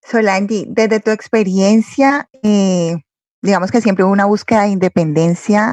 Solange, 0.02 0.64
desde 0.68 1.00
tu 1.00 1.10
experiencia, 1.10 2.28
eh, 2.42 2.96
digamos 3.42 3.70
que 3.70 3.80
siempre 3.80 4.04
hubo 4.04 4.12
una 4.12 4.26
búsqueda 4.26 4.62
de 4.62 4.68
independencia 4.68 5.72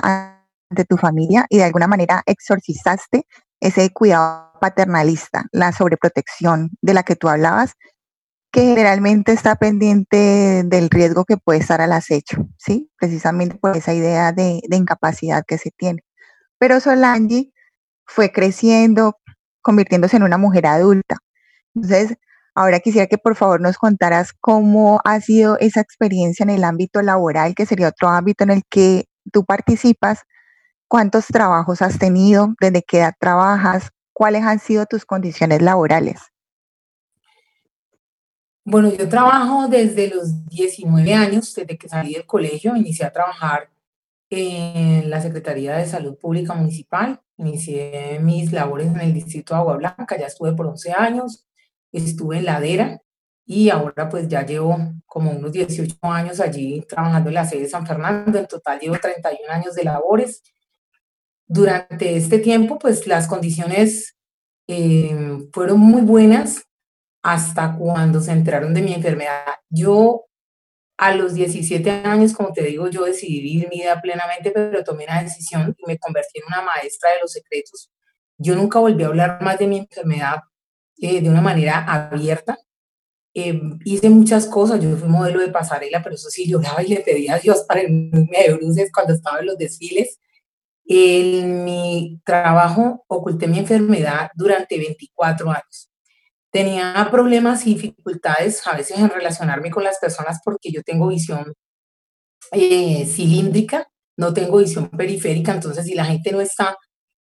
de 0.69 0.86
tu 0.86 0.97
familia 0.97 1.45
y 1.50 1.57
de 1.57 1.63
alguna 1.63 1.88
manera 1.88 2.24
exorcizaste 2.25 3.25
ese 3.59 3.91
cuidado 3.91 4.51
paternalista, 4.59 5.45
la 5.51 5.71
sobreprotección 5.71 6.71
de 6.81 6.93
la 6.93 7.03
que 7.03 7.15
tú 7.15 7.29
hablabas 7.29 7.74
que 8.51 8.62
generalmente 8.62 9.33
está 9.33 9.55
pendiente 9.55 10.63
del 10.65 10.89
riesgo 10.89 11.25
que 11.25 11.38
puede 11.38 11.59
estar 11.59 11.81
al 11.81 11.91
acecho, 11.91 12.47
¿sí? 12.57 12.89
Precisamente 12.97 13.57
por 13.57 13.75
esa 13.75 13.93
idea 13.93 14.31
de, 14.31 14.62
incapacidad 14.71 15.43
que 15.45 15.57
se 15.57 15.71
tiene. 15.71 16.03
Pero 16.57 16.79
Solange 16.79 17.51
fue 18.05 18.31
creciendo, 18.31 19.17
convirtiéndose 19.62 20.17
en 20.17 20.24
una 20.24 20.38
mujer 20.38 20.65
adulta. 20.65 21.17
Entonces, 21.75 22.17
ahora 22.55 22.79
quisiera 22.79 23.07
que 23.07 23.17
por 23.17 23.36
favor 23.36 23.62
nos 23.62 23.77
contaras 23.77 24.33
cómo 24.33 25.01
ha 25.03 25.19
sido 25.21 25.57
esa 25.59 25.81
experiencia 25.81 26.43
en 26.43 26.50
el 26.50 26.63
ámbito 26.63 27.01
laboral, 27.01 27.53
que 27.53 27.65
sería 27.65 27.89
otro 27.89 28.07
ámbito 28.09 28.43
en 28.43 28.51
el 28.51 28.63
que 28.69 29.05
tú 29.31 29.45
participas, 29.45 30.21
cuántos 30.88 31.27
trabajos 31.27 31.82
has 31.82 32.00
tenido, 32.00 32.53
desde 32.60 32.84
qué 32.84 33.00
edad 33.00 33.13
trabajas, 33.20 33.91
cuáles 34.13 34.44
han 34.44 34.60
sido 34.60 34.86
tus 34.86 35.06
condiciones 35.06 35.62
laborales. 35.62 36.20
Bueno, 38.65 38.91
yo 38.94 39.08
trabajo 39.08 39.67
desde 39.67 40.10
los 40.10 40.46
19 40.48 41.13
años, 41.13 41.53
desde 41.56 41.77
que 41.77 41.88
salí 41.88 42.13
del 42.13 42.25
colegio, 42.25 42.75
inicié 42.75 43.06
a 43.06 43.13
trabajar 43.13 43.70
en 44.29 45.10
la 45.10 45.22
Secretaría 45.22 45.77
de 45.77 45.86
Salud 45.86 46.17
Pública 46.17 46.53
Municipal, 46.53 47.22
inicié 47.38 48.20
mis 48.22 48.51
labores 48.51 48.88
en 48.88 49.00
el 49.00 49.13
distrito 49.13 49.53
de 49.53 49.60
Agua 49.62 49.77
Blanca, 49.77 50.17
ya 50.17 50.25
estuve 50.25 50.51
por 50.53 50.67
11 50.67 50.91
años, 50.91 51.48
estuve 51.94 52.39
en 52.39 52.46
Ladera 52.46 53.01
y 53.46 53.70
ahora 53.70 54.09
pues 54.09 54.27
ya 54.27 54.46
llevo 54.46 54.77
como 55.05 55.31
unos 55.31 55.53
18 55.53 55.96
años 56.01 56.42
allí 56.42 56.81
trabajando 56.81 57.29
en 57.29 57.35
la 57.35 57.46
sede 57.46 57.61
de 57.61 57.70
San 57.70 57.88
Fernando, 57.88 58.38
en 58.38 58.48
total 58.48 58.79
llevo 58.79 58.98
31 59.00 59.50
años 59.50 59.75
de 59.75 59.83
labores. 59.85 60.44
Durante 61.48 62.18
este 62.18 62.40
tiempo 62.40 62.77
pues 62.77 63.07
las 63.07 63.27
condiciones 63.27 64.16
eh, 64.68 65.40
fueron 65.53 65.79
muy 65.79 66.01
buenas, 66.01 66.68
hasta 67.24 67.75
cuando 67.75 68.22
se 68.22 68.31
enteraron 68.31 68.74
de 68.74 68.81
mi 68.81 68.94
enfermedad. 68.94 69.44
Yo 69.70 70.25
a 70.98 71.14
los 71.14 71.33
17 71.33 71.90
años, 71.90 72.33
como 72.33 72.53
te 72.53 72.64
digo, 72.64 72.90
yo 72.90 73.05
decidí 73.05 73.42
vivir 73.42 73.70
mi 73.70 73.79
vida 73.79 74.01
plenamente, 74.01 74.51
pero 74.51 74.83
tomé 74.83 75.03
una 75.03 75.22
decisión 75.22 75.75
y 75.77 75.86
me 75.86 75.98
convertí 75.98 76.40
en 76.40 76.46
una 76.48 76.62
maestra 76.62 77.12
de 77.12 77.18
los 77.22 77.31
secretos. 77.31 77.92
Yo 78.38 78.55
nunca 78.55 78.79
volví 78.79 79.03
a 79.03 79.07
hablar 79.07 79.42
más 79.42 79.60
de 79.60 79.68
mi 79.68 79.79
enfermedad 79.79 80.38
eh, 81.00 81.22
de 81.22 81.29
una 81.29 81.42
manera 81.42 81.83
abierta. 81.86 82.57
Eh, 83.33 83.62
hice 83.86 84.10
muchas 84.10 84.48
cosas, 84.48 84.81
yo 84.81 84.96
fui 84.98 85.10
modelo 85.10 85.42
de 85.42 85.50
pasarela, 85.50 86.01
pero 86.01 86.16
eso 86.16 86.29
sí, 86.29 86.50
lloraba 86.50 86.81
y 86.81 86.88
le 86.88 87.01
pedía 87.01 87.36
a 87.36 87.40
Dios 87.40 87.66
para 87.68 87.81
el 87.81 88.10
de 88.10 88.53
bruces 88.53 88.90
cuando 88.92 89.14
estaba 89.14 89.40
en 89.40 89.48
los 89.48 89.57
desfiles. 89.57 90.18
En 90.89 91.65
mi 91.65 92.21
trabajo 92.23 93.03
oculté 93.07 93.47
mi 93.47 93.59
enfermedad 93.59 94.29
durante 94.35 94.77
24 94.77 95.50
años. 95.51 95.89
Tenía 96.51 97.07
problemas 97.11 97.67
y 97.67 97.75
dificultades 97.75 98.65
a 98.65 98.75
veces 98.75 98.97
en 98.97 99.09
relacionarme 99.09 99.69
con 99.69 99.83
las 99.83 100.00
personas 100.00 100.39
porque 100.43 100.71
yo 100.71 100.81
tengo 100.83 101.07
visión 101.07 101.53
eh, 102.51 103.05
cilíndrica, 103.05 103.87
no 104.17 104.33
tengo 104.33 104.57
visión 104.57 104.89
periférica, 104.89 105.53
entonces 105.53 105.85
si 105.85 105.93
la 105.93 106.05
gente 106.05 106.31
no 106.31 106.39
está 106.41 106.77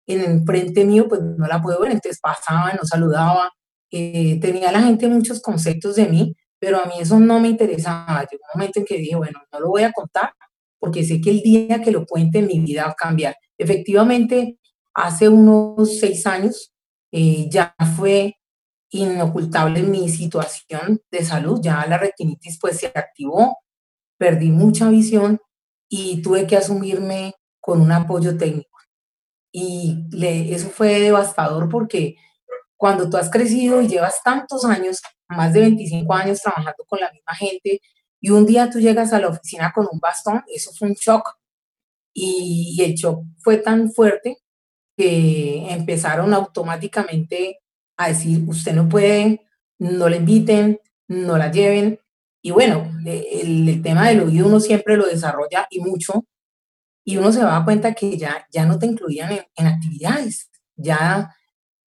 en 0.07 0.47
frente 0.47 0.85
mío, 0.85 1.07
pues 1.09 1.21
no 1.23 1.47
la 1.47 1.61
puedo 1.61 1.81
ver, 1.81 1.91
entonces 1.91 2.21
pasaba, 2.21 2.73
no 2.75 2.85
saludaba, 2.85 3.51
eh, 3.91 4.39
tenía 4.41 4.71
la 4.71 4.83
gente 4.83 5.09
muchos 5.09 5.41
conceptos 5.43 5.97
de 5.97 6.07
mí, 6.07 6.37
pero 6.61 6.79
a 6.81 6.87
mí 6.87 6.95
eso 7.01 7.19
no 7.19 7.41
me 7.41 7.49
interesaba. 7.49 8.21
Llegó 8.31 8.43
un 8.55 8.61
momento 8.61 8.79
en 8.81 8.87
que 8.87 8.99
dije, 8.99 9.17
bueno, 9.17 9.41
no 9.53 9.61
lo 9.61 9.69
voy 9.69 9.83
a 9.83 9.93
contar 9.93 10.33
porque 10.87 11.03
sé 11.05 11.21
que 11.21 11.31
el 11.31 11.41
día 11.41 11.83
que 11.83 11.91
lo 11.91 12.07
cuente 12.07 12.43
mi 12.43 12.61
vida 12.61 12.85
va 12.85 12.93
a 12.93 12.95
cambiar. 12.95 13.35
Efectivamente, 13.59 14.57
hace 14.95 15.29
unos 15.29 15.99
seis 15.99 16.25
años 16.29 16.73
eh, 17.11 17.49
ya 17.51 17.75
fue 17.97 18.37
inocultable 18.91 19.83
mi 19.83 20.09
situación 20.09 21.03
de 21.11 21.25
salud, 21.25 21.61
ya 21.61 21.85
la 21.89 21.99
retinitis 21.99 22.61
pues 22.61 22.79
se 22.79 22.87
activó, 22.87 23.59
perdí 24.17 24.53
mucha 24.53 24.89
visión 24.89 25.41
y 25.89 26.23
tuve 26.23 26.47
que 26.47 26.57
asumirme 26.57 27.35
con 27.59 27.81
un 27.81 27.91
apoyo 27.91 28.39
técnico. 28.39 28.79
Y 29.51 30.07
eso 30.13 30.71
fue 30.71 31.01
devastador 31.01 31.69
porque 31.69 32.15
cuando 32.77 33.11
tú 33.11 33.17
has 33.17 33.29
crecido 33.29 33.83
y 33.83 33.89
llevas 33.89 34.23
tantos 34.23 34.65
años, 34.65 35.03
más 35.27 35.53
de 35.53 35.63
25 35.63 36.15
años 36.15 36.41
trabajando 36.41 36.85
con 36.87 37.01
la 37.01 37.11
misma 37.11 37.35
gente, 37.35 37.81
y 38.27 38.31
un 38.31 38.45
día 38.45 38.69
tú 38.69 38.81
llegas 38.81 39.13
a 39.13 39.21
la 39.21 39.29
oficina 39.29 39.73
con 39.73 39.87
un 39.89 40.01
bastón, 40.01 40.43
eso 40.53 40.73
fue 40.73 40.89
un 40.89 40.95
shock. 40.95 41.39
Y, 42.13 42.77
el 42.83 42.95
shock 42.95 43.25
fue 43.39 43.59
tan 43.59 43.93
fuerte 43.93 44.39
que 44.97 45.65
empezaron 45.71 46.35
automáticamente 46.35 47.61
a 47.97 48.09
decir, 48.09 48.43
usted 48.49 48.73
no 48.73 48.89
puede, 48.89 49.47
no 49.79 50.09
le 50.09 50.17
inviten, 50.17 50.81
no 51.07 51.39
la 51.39 51.53
lleven. 51.53 52.01
Y 52.43 52.51
bueno, 52.51 52.91
el, 53.05 53.81
tema 53.81 54.09
del 54.09 54.23
oído 54.23 54.49
uno 54.49 54.59
siempre 54.59 54.97
lo 54.97 55.07
desarrolla 55.07 55.69
y 55.71 55.79
mucho, 55.79 56.25
y 57.05 57.19
uno 57.19 57.31
se 57.31 57.43
da 57.43 57.65
cuenta 57.65 57.95
que 57.95 58.19
ya, 58.19 58.45
ya 58.51 58.67
no 58.67 58.77
te 58.77 58.87
incluían 58.87 59.39
en, 59.55 59.67
actividades, 59.69 60.51
ya 60.75 61.33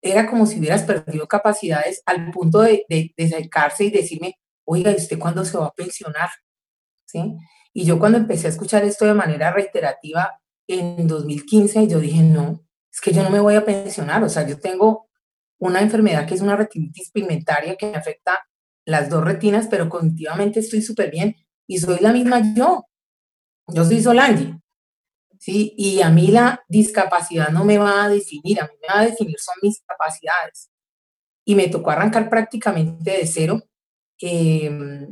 era 0.03 0.29
como 0.29 0.45
si 0.45 0.59
hubieras 0.59 0.83
perdido 0.83 1.27
capacidades 1.27 2.03
al 2.05 2.31
punto 2.31 2.61
de, 2.61 2.85
de, 2.91 3.15
de 3.17 3.25
acercarse 3.25 3.85
y 3.85 3.91
decirme, 3.91 4.39
oiga, 4.67 4.93
¿y 4.93 4.97
usted 4.97 5.19
cuándo 5.19 5.45
se 5.45 5.57
va 5.57 5.67
a 5.67 5.75
pensionar? 5.75 6.29
¿Sí? 7.07 7.37
Y 7.73 7.85
yo 7.85 7.99
cuando 7.99 8.19
empecé 8.19 8.47
a 8.47 8.51
escuchar 8.51 8.85
esto 8.85 9.05
de 9.05 9.15
manera 9.15 9.53
reiterativa 9.53 10.41
en 10.67 11.07
2015, 11.07 11.87
yo 11.89 12.01
dije, 12.01 12.23
no, 12.23 12.65
es 12.93 13.01
que 13.01 13.13
yo 13.13 13.23
no 13.23 13.31
me 13.31 13.41
voy 13.41 13.55
a 13.55 13.65
pensionar, 13.65 14.23
o 14.25 14.29
sea, 14.29 14.47
yo 14.47 14.59
tengo 14.59 15.09
una 15.59 15.81
enfermedad 15.81 16.27
que 16.27 16.35
es 16.35 16.41
una 16.41 16.57
retinitis 16.57 17.11
pigmentaria 17.11 17.77
que 17.77 17.91
me 17.91 17.97
afecta 17.97 18.47
las 18.85 19.09
dos 19.09 19.25
retinas, 19.25 19.69
pero 19.69 19.89
cognitivamente 19.89 20.61
estoy 20.61 20.83
súper 20.83 21.11
bien 21.11 21.37
y 21.67 21.79
soy 21.79 21.99
la 22.01 22.13
misma 22.13 22.55
yo. 22.55 22.87
Yo 23.69 23.85
soy 23.85 24.03
Solange. 24.03 24.59
¿sí? 25.39 25.75
Y 25.77 26.03
a 26.03 26.11
mí 26.11 26.29
la 26.29 26.65
discapacidad 26.69 27.51
no 27.51 27.65
me 27.65 27.79
va 27.79 28.05
a 28.05 28.09
definir, 28.09 28.61
a 28.61 28.65
mí 28.65 28.75
me 28.81 28.89
va 28.89 29.01
a 29.01 29.07
definir 29.07 29.37
son 29.39 29.55
mis 29.63 29.81
capacidades. 29.83 30.71
Y 31.45 31.55
me 31.55 31.69
tocó 31.69 31.91
arrancar 31.91 32.29
prácticamente 32.29 33.11
de 33.11 33.27
cero 33.27 33.63
em, 34.21 35.07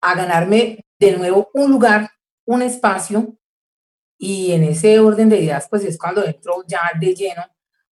a 0.00 0.14
ganarme 0.14 0.84
de 0.98 1.16
nuevo 1.16 1.50
un 1.54 1.70
lugar, 1.70 2.10
un 2.46 2.62
espacio, 2.62 3.38
y 4.18 4.52
en 4.52 4.64
ese 4.64 5.00
orden 5.00 5.28
de 5.28 5.40
ideas, 5.40 5.66
pues 5.68 5.84
es 5.84 5.98
cuando 5.98 6.24
entro 6.24 6.64
ya 6.66 6.92
de 6.98 7.14
lleno 7.14 7.42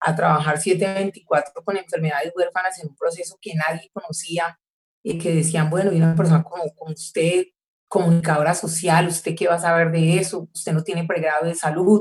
a 0.01 0.15
trabajar 0.17 0.59
724 0.59 1.63
con 1.65 1.77
enfermedades 1.77 2.33
huérfanas 2.35 2.79
en 2.81 2.89
un 2.89 2.97
proceso 2.97 3.39
que 3.41 3.55
nadie 3.55 3.91
conocía, 3.93 4.59
y 5.03 5.19
que 5.19 5.35
decían, 5.35 5.69
bueno, 5.69 5.93
y 5.93 5.97
una 5.97 6.15
persona 6.15 6.43
como, 6.45 6.65
como 6.75 6.93
usted, 6.93 7.47
comunicadora 7.89 8.55
social, 8.55 9.09
¿usted 9.09 9.35
qué 9.37 9.49
va 9.49 9.57
a 9.57 9.61
saber 9.61 9.91
de 9.91 10.19
eso? 10.19 10.49
Usted 10.55 10.73
no 10.73 10.83
tiene 10.83 11.05
pregrado 11.05 11.47
de 11.47 11.55
salud. 11.55 12.01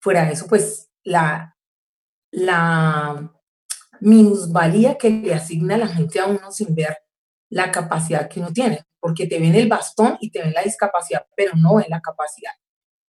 Fuera 0.00 0.24
de 0.26 0.32
eso, 0.32 0.46
pues 0.46 0.90
la, 1.02 1.56
la 2.30 3.32
minusvalía 4.00 4.98
que 4.98 5.10
le 5.10 5.34
asigna 5.34 5.76
la 5.78 5.88
gente 5.88 6.20
a 6.20 6.26
uno 6.26 6.52
sin 6.52 6.74
ver 6.74 6.96
la 7.52 7.70
capacidad 7.70 8.28
que 8.28 8.40
uno 8.40 8.50
tiene, 8.50 8.82
porque 8.98 9.26
te 9.26 9.38
ven 9.38 9.54
el 9.54 9.68
bastón 9.68 10.16
y 10.20 10.30
te 10.30 10.40
ven 10.42 10.54
la 10.54 10.62
discapacidad, 10.62 11.26
pero 11.36 11.52
no 11.54 11.76
ven 11.76 11.86
la 11.90 12.00
capacidad. 12.00 12.52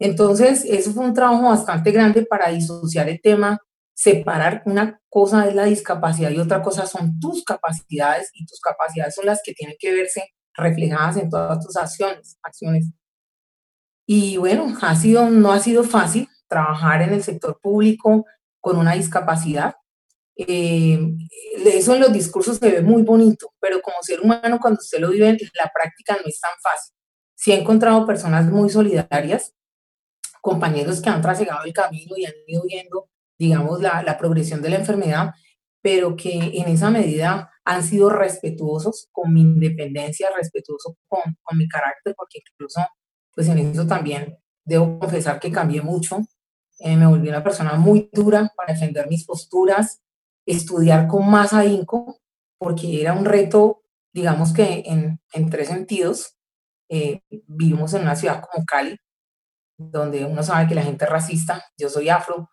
Entonces, 0.00 0.64
eso 0.64 0.92
fue 0.92 1.04
un 1.04 1.14
trabajo 1.14 1.44
bastante 1.44 1.92
grande 1.92 2.26
para 2.26 2.48
disociar 2.48 3.08
el 3.08 3.20
tema, 3.20 3.60
separar 3.94 4.62
una 4.66 5.00
cosa 5.08 5.46
es 5.46 5.54
la 5.54 5.64
discapacidad 5.64 6.30
y 6.30 6.40
otra 6.40 6.60
cosa 6.60 6.86
son 6.86 7.20
tus 7.20 7.44
capacidades 7.44 8.30
y 8.34 8.44
tus 8.44 8.60
capacidades 8.60 9.14
son 9.14 9.26
las 9.26 9.40
que 9.44 9.52
tienen 9.52 9.76
que 9.78 9.92
verse 9.92 10.24
reflejadas 10.54 11.18
en 11.18 11.30
todas 11.30 11.64
tus 11.64 11.76
acciones. 11.76 12.36
acciones. 12.42 12.90
Y 14.04 14.38
bueno, 14.38 14.76
ha 14.82 14.96
sido, 14.96 15.30
no 15.30 15.52
ha 15.52 15.60
sido 15.60 15.84
fácil 15.84 16.28
trabajar 16.48 17.02
en 17.02 17.12
el 17.12 17.22
sector 17.22 17.60
público 17.62 18.26
con 18.60 18.76
una 18.76 18.94
discapacidad. 18.94 19.76
Eh, 20.36 20.98
eso 21.66 21.94
en 21.94 22.00
los 22.00 22.12
discursos 22.12 22.56
se 22.58 22.70
ve 22.70 22.82
muy 22.82 23.02
bonito, 23.02 23.52
pero 23.60 23.80
como 23.82 23.96
ser 24.02 24.20
humano 24.20 24.58
cuando 24.60 24.78
usted 24.80 24.98
lo 24.98 25.10
vive 25.10 25.28
en 25.28 25.38
la 25.54 25.70
práctica 25.72 26.14
no 26.14 26.26
es 26.26 26.40
tan 26.40 26.52
fácil. 26.62 26.94
Sí 27.34 27.52
he 27.52 27.60
encontrado 27.60 28.06
personas 28.06 28.46
muy 28.46 28.70
solidarias, 28.70 29.52
compañeros 30.40 31.00
que 31.00 31.10
han 31.10 31.22
trasegado 31.22 31.64
el 31.64 31.72
camino 31.72 32.16
y 32.16 32.24
han 32.24 32.32
ido 32.46 32.62
viendo, 32.66 33.10
digamos, 33.38 33.80
la, 33.80 34.02
la 34.02 34.18
progresión 34.18 34.62
de 34.62 34.70
la 34.70 34.76
enfermedad, 34.76 35.32
pero 35.82 36.16
que 36.16 36.32
en 36.32 36.68
esa 36.68 36.90
medida 36.90 37.50
han 37.64 37.82
sido 37.84 38.10
respetuosos 38.10 39.08
con 39.12 39.32
mi 39.32 39.42
independencia, 39.42 40.28
respetuosos 40.36 40.94
con, 41.08 41.20
con 41.42 41.58
mi 41.58 41.68
carácter, 41.68 42.14
porque 42.16 42.40
incluso, 42.50 42.80
pues 43.34 43.48
en 43.48 43.58
eso 43.58 43.86
también 43.86 44.38
debo 44.64 44.98
confesar 44.98 45.38
que 45.40 45.52
cambié 45.52 45.82
mucho. 45.82 46.18
Eh, 46.78 46.96
me 46.96 47.06
volví 47.06 47.28
una 47.28 47.44
persona 47.44 47.74
muy 47.74 48.08
dura 48.12 48.50
para 48.56 48.72
defender 48.72 49.06
mis 49.08 49.24
posturas, 49.24 50.00
estudiar 50.46 51.08
con 51.08 51.30
más 51.30 51.52
ahínco, 51.52 52.20
porque 52.58 53.00
era 53.00 53.12
un 53.12 53.24
reto, 53.24 53.82
digamos 54.14 54.52
que 54.52 54.82
en, 54.86 55.20
en 55.32 55.50
tres 55.50 55.68
sentidos. 55.68 56.36
Eh, 56.88 57.22
vivimos 57.46 57.94
en 57.94 58.02
una 58.02 58.16
ciudad 58.16 58.42
como 58.42 58.66
Cali, 58.66 58.98
donde 59.78 60.24
uno 60.26 60.42
sabe 60.42 60.68
que 60.68 60.74
la 60.74 60.82
gente 60.82 61.04
es 61.04 61.10
racista, 61.10 61.64
yo 61.78 61.88
soy 61.88 62.10
afro, 62.10 62.50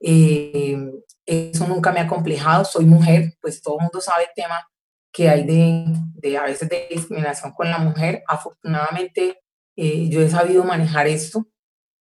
eh, 0.00 0.90
eso 1.26 1.68
nunca 1.68 1.92
me 1.92 2.00
ha 2.00 2.08
complejado, 2.08 2.64
soy 2.64 2.86
mujer, 2.86 3.34
pues 3.40 3.62
todo 3.62 3.76
el 3.78 3.82
mundo 3.82 4.00
sabe 4.00 4.24
el 4.24 4.30
tema 4.34 4.66
que 5.12 5.28
hay 5.28 5.44
de, 5.44 5.84
de 6.14 6.38
a 6.38 6.44
veces 6.44 6.68
de 6.68 6.88
discriminación 6.90 7.52
con 7.52 7.70
la 7.70 7.78
mujer. 7.78 8.22
Afortunadamente 8.26 9.40
eh, 9.76 10.08
yo 10.08 10.22
he 10.22 10.30
sabido 10.30 10.64
manejar 10.64 11.06
esto 11.06 11.46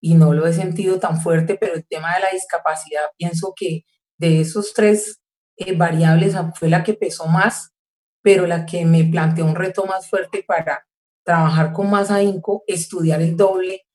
y 0.02 0.16
no 0.16 0.34
lo 0.34 0.48
he 0.48 0.54
sentido 0.54 1.00
tan 1.00 1.22
fuerte, 1.22 1.58
pero 1.60 1.76
el 1.76 1.86
tema 1.86 2.16
de 2.16 2.22
la 2.22 2.32
discapacidad, 2.32 3.04
pienso 3.18 3.54
que 3.56 3.84
de 4.18 4.42
esos 4.42 4.74
tres 4.74 5.21
eh, 5.58 5.76
variables 5.76 6.36
fue 6.56 6.70
la 6.70 6.84
que 6.84 6.94
pesó 6.94 7.28
más, 7.28 7.74
pero 8.22 8.48
la 8.48 8.66
que 8.66 8.86
me 8.86 9.04
planteó 9.04 9.46
un 9.46 9.56
reto 9.56 9.86
más 9.86 10.10
fuerte 10.10 10.44
para 10.44 10.86
trabajar 11.24 11.74
con 11.74 11.90
más 11.90 12.12
ahínco, 12.12 12.64
estudiar 12.68 13.22
el 13.22 13.36
doble, 13.38 13.86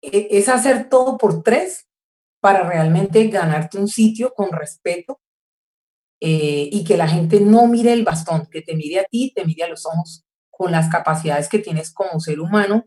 e, 0.00 0.28
es 0.30 0.48
hacer 0.48 0.88
todo 0.88 1.16
por 1.16 1.42
tres 1.42 1.88
para 2.40 2.68
realmente 2.68 3.26
ganarte 3.28 3.78
un 3.78 3.88
sitio 3.88 4.34
con 4.34 4.50
respeto 4.52 5.20
eh, 6.20 6.68
y 6.70 6.84
que 6.84 6.96
la 6.96 7.08
gente 7.08 7.40
no 7.40 7.66
mire 7.66 7.92
el 7.92 8.04
bastón, 8.04 8.46
que 8.46 8.62
te 8.62 8.74
mire 8.74 9.00
a 9.00 9.04
ti, 9.04 9.32
te 9.34 9.44
mire 9.44 9.64
a 9.64 9.68
los 9.68 9.86
ojos 9.86 10.24
con 10.50 10.72
las 10.72 10.88
capacidades 10.88 11.48
que 11.48 11.58
tienes 11.58 11.92
como 11.92 12.20
ser 12.20 12.40
humano 12.40 12.86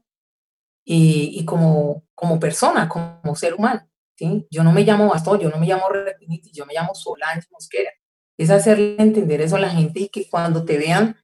y, 0.85 1.39
y 1.39 1.45
como, 1.45 2.03
como 2.13 2.39
persona, 2.39 2.87
como 2.87 3.35
ser 3.35 3.53
humano. 3.55 3.89
¿Sí? 4.15 4.47
Yo 4.49 4.63
no 4.63 4.71
me 4.71 4.83
llamo 4.83 5.09
bastón, 5.09 5.39
yo 5.39 5.49
no 5.49 5.57
me 5.57 5.67
llamo 5.67 5.89
Retiniti, 5.89 6.51
yo 6.51 6.65
me 6.65 6.73
llamo 6.73 6.95
Solange 6.95 7.47
Mosquera. 7.51 7.91
Es 8.37 8.49
hacerle 8.49 8.95
entender 8.99 9.41
eso 9.41 9.55
a 9.55 9.59
la 9.59 9.69
gente 9.69 10.01
y 10.01 10.09
que 10.09 10.29
cuando 10.29 10.65
te 10.65 10.77
vean, 10.77 11.17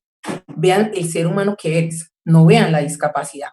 vean 0.48 0.92
el 0.94 1.10
ser 1.10 1.28
humano 1.28 1.56
que 1.58 1.78
eres, 1.78 2.12
no 2.26 2.46
vean 2.46 2.72
la 2.72 2.80
discapacidad. 2.80 3.50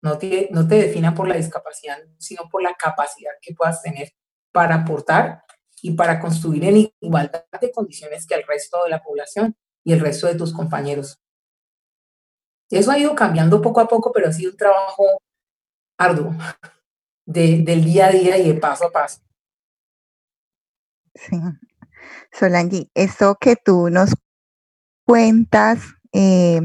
No 0.00 0.16
te, 0.16 0.48
no 0.52 0.68
te 0.68 0.76
defina 0.76 1.12
por 1.12 1.26
la 1.26 1.34
discapacidad, 1.34 1.98
sino 2.18 2.48
por 2.48 2.62
la 2.62 2.72
capacidad 2.74 3.32
que 3.42 3.52
puedas 3.52 3.82
tener 3.82 4.12
para 4.52 4.76
aportar 4.76 5.42
y 5.82 5.90
para 5.92 6.20
construir 6.20 6.62
en 6.64 6.92
igualdad 7.00 7.44
de 7.60 7.72
condiciones 7.72 8.24
que 8.24 8.36
el 8.36 8.44
resto 8.46 8.78
de 8.84 8.90
la 8.90 9.02
población 9.02 9.56
y 9.84 9.92
el 9.92 9.98
resto 9.98 10.28
de 10.28 10.36
tus 10.36 10.52
compañeros. 10.52 11.18
Eso 12.70 12.92
ha 12.92 12.98
ido 12.98 13.14
cambiando 13.16 13.60
poco 13.60 13.80
a 13.80 13.88
poco, 13.88 14.12
pero 14.12 14.28
ha 14.28 14.32
sido 14.32 14.52
un 14.52 14.56
trabajo 14.56 15.04
arduo 15.98 16.32
de, 17.28 17.62
del 17.62 17.84
día 17.84 18.06
a 18.06 18.10
día 18.10 18.38
y 18.38 18.48
de 18.48 18.54
paso 18.54 18.86
a 18.86 18.90
paso. 18.90 19.20
Sí. 21.14 21.36
Solange, 22.32 22.88
esto 22.94 23.36
que 23.40 23.56
tú 23.56 23.90
nos 23.90 24.14
cuentas 25.04 25.80
eh, 26.12 26.60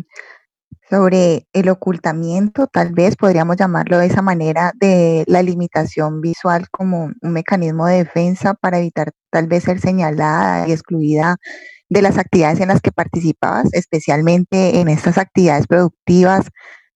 sobre 0.90 1.48
el 1.54 1.70
ocultamiento, 1.70 2.68
tal 2.68 2.94
vez 2.94 3.16
podríamos 3.16 3.58
llamarlo 3.58 3.98
de 3.98 4.06
esa 4.06 4.22
manera, 4.22 4.72
de 4.80 5.26
la 5.28 5.42
limitación 5.42 6.22
visual 6.22 6.70
como 6.70 7.12
un 7.22 7.32
mecanismo 7.34 7.88
de 7.88 7.98
defensa 7.98 8.54
para 8.54 8.78
evitar 8.78 9.12
tal 9.32 9.48
vez 9.48 9.64
ser 9.64 9.82
señalada 9.82 10.68
y 10.68 10.72
excluida 10.72 11.38
de 11.90 12.02
las 12.02 12.18
actividades 12.18 12.60
en 12.62 12.70
las 12.70 12.82
que 12.82 12.92
participabas, 12.92 13.74
especialmente 13.74 14.80
en 14.80 14.88
estas 14.88 15.18
actividades 15.18 15.68
productivas, 15.68 16.48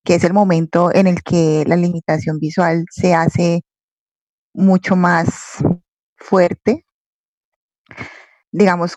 que 0.07 0.15
es 0.15 0.23
el 0.23 0.31
momento 0.31 0.89
en 0.95 1.05
el 1.05 1.21
que 1.21 1.65
la 1.67 1.75
limitación 1.75 2.39
visual 2.39 2.85
se 2.89 3.13
hace 3.13 3.65
mucho 4.53 4.95
más 4.95 5.57
fuerte. 6.15 6.85
Digamos, 8.49 8.95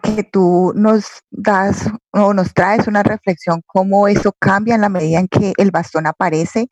que 0.00 0.22
tú 0.22 0.72
nos 0.76 1.24
das 1.32 1.90
o 2.12 2.32
nos 2.32 2.54
traes 2.54 2.86
una 2.86 3.02
reflexión 3.02 3.62
cómo 3.66 4.06
eso 4.06 4.32
cambia 4.38 4.76
en 4.76 4.82
la 4.82 4.88
medida 4.88 5.18
en 5.18 5.26
que 5.26 5.52
el 5.56 5.72
bastón 5.72 6.06
aparece 6.06 6.68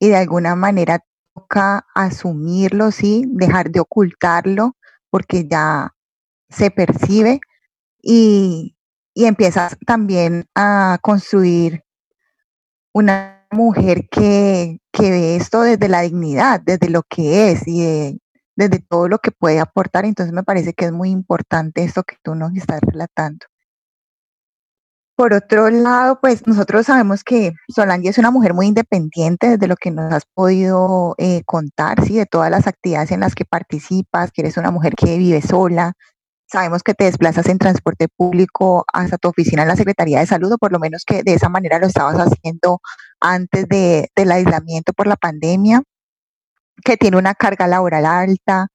y 0.00 0.08
de 0.08 0.16
alguna 0.16 0.56
manera 0.56 0.98
toca 1.32 1.86
asumirlo, 1.94 2.90
sí, 2.90 3.22
dejar 3.28 3.70
de 3.70 3.78
ocultarlo 3.78 4.74
porque 5.10 5.46
ya 5.48 5.94
se 6.48 6.72
percibe 6.72 7.38
y, 8.02 8.76
y 9.14 9.26
empiezas 9.26 9.76
también 9.86 10.46
a 10.56 10.98
construir 11.02 11.84
una 12.98 13.46
mujer 13.52 14.08
que, 14.10 14.80
que 14.92 15.10
ve 15.10 15.36
esto 15.36 15.62
desde 15.62 15.88
la 15.88 16.02
dignidad, 16.02 16.60
desde 16.60 16.90
lo 16.90 17.02
que 17.02 17.52
es 17.52 17.66
y 17.66 17.82
de, 17.82 18.18
desde 18.56 18.80
todo 18.80 19.08
lo 19.08 19.18
que 19.18 19.30
puede 19.30 19.60
aportar. 19.60 20.04
Entonces 20.04 20.34
me 20.34 20.42
parece 20.42 20.74
que 20.74 20.86
es 20.86 20.92
muy 20.92 21.10
importante 21.10 21.84
esto 21.84 22.02
que 22.02 22.16
tú 22.22 22.34
nos 22.34 22.54
estás 22.56 22.80
relatando. 22.80 23.46
Por 25.16 25.32
otro 25.32 25.68
lado, 25.70 26.20
pues 26.20 26.46
nosotros 26.46 26.86
sabemos 26.86 27.24
que 27.24 27.52
Solange 27.74 28.08
es 28.08 28.18
una 28.18 28.30
mujer 28.30 28.54
muy 28.54 28.66
independiente 28.66 29.48
desde 29.48 29.66
lo 29.66 29.74
que 29.74 29.90
nos 29.90 30.12
has 30.12 30.24
podido 30.32 31.14
eh, 31.18 31.42
contar, 31.44 32.04
¿sí? 32.04 32.16
de 32.16 32.26
todas 32.26 32.50
las 32.50 32.68
actividades 32.68 33.10
en 33.10 33.20
las 33.20 33.34
que 33.34 33.44
participas, 33.44 34.30
que 34.30 34.42
eres 34.42 34.56
una 34.56 34.70
mujer 34.70 34.94
que 34.94 35.18
vive 35.18 35.42
sola. 35.42 35.94
Sabemos 36.50 36.82
que 36.82 36.94
te 36.94 37.04
desplazas 37.04 37.46
en 37.46 37.58
transporte 37.58 38.08
público 38.08 38.84
hasta 38.92 39.18
tu 39.18 39.28
oficina 39.28 39.62
en 39.62 39.68
la 39.68 39.76
Secretaría 39.76 40.20
de 40.20 40.26
Salud, 40.26 40.52
o 40.52 40.58
por 40.58 40.72
lo 40.72 40.78
menos 40.78 41.04
que 41.04 41.22
de 41.22 41.34
esa 41.34 41.48
manera 41.48 41.78
lo 41.78 41.86
estabas 41.86 42.16
haciendo 42.16 42.80
antes 43.20 43.68
de, 43.68 44.10
del 44.16 44.32
aislamiento 44.32 44.92
por 44.92 45.06
la 45.06 45.16
pandemia 45.16 45.82
que 46.84 46.96
tiene 46.96 47.16
una 47.16 47.34
carga 47.34 47.66
laboral 47.66 48.06
alta, 48.06 48.68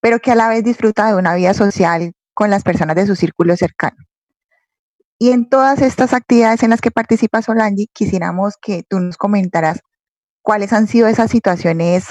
pero 0.00 0.18
que 0.20 0.32
a 0.32 0.34
la 0.34 0.48
vez 0.48 0.64
disfruta 0.64 1.06
de 1.06 1.14
una 1.14 1.34
vida 1.34 1.54
social 1.54 2.12
con 2.34 2.50
las 2.50 2.62
personas 2.62 2.96
de 2.96 3.06
su 3.06 3.16
círculo 3.16 3.56
cercano. 3.56 3.96
Y 5.18 5.30
en 5.30 5.48
todas 5.48 5.80
estas 5.80 6.12
actividades 6.12 6.62
en 6.62 6.70
las 6.70 6.80
que 6.80 6.90
participa 6.90 7.42
Solange, 7.42 7.86
quisiéramos 7.92 8.54
que 8.60 8.82
tú 8.88 8.98
nos 9.00 9.16
comentaras 9.16 9.80
cuáles 10.42 10.72
han 10.72 10.88
sido 10.88 11.06
esas 11.08 11.30
situaciones 11.30 12.06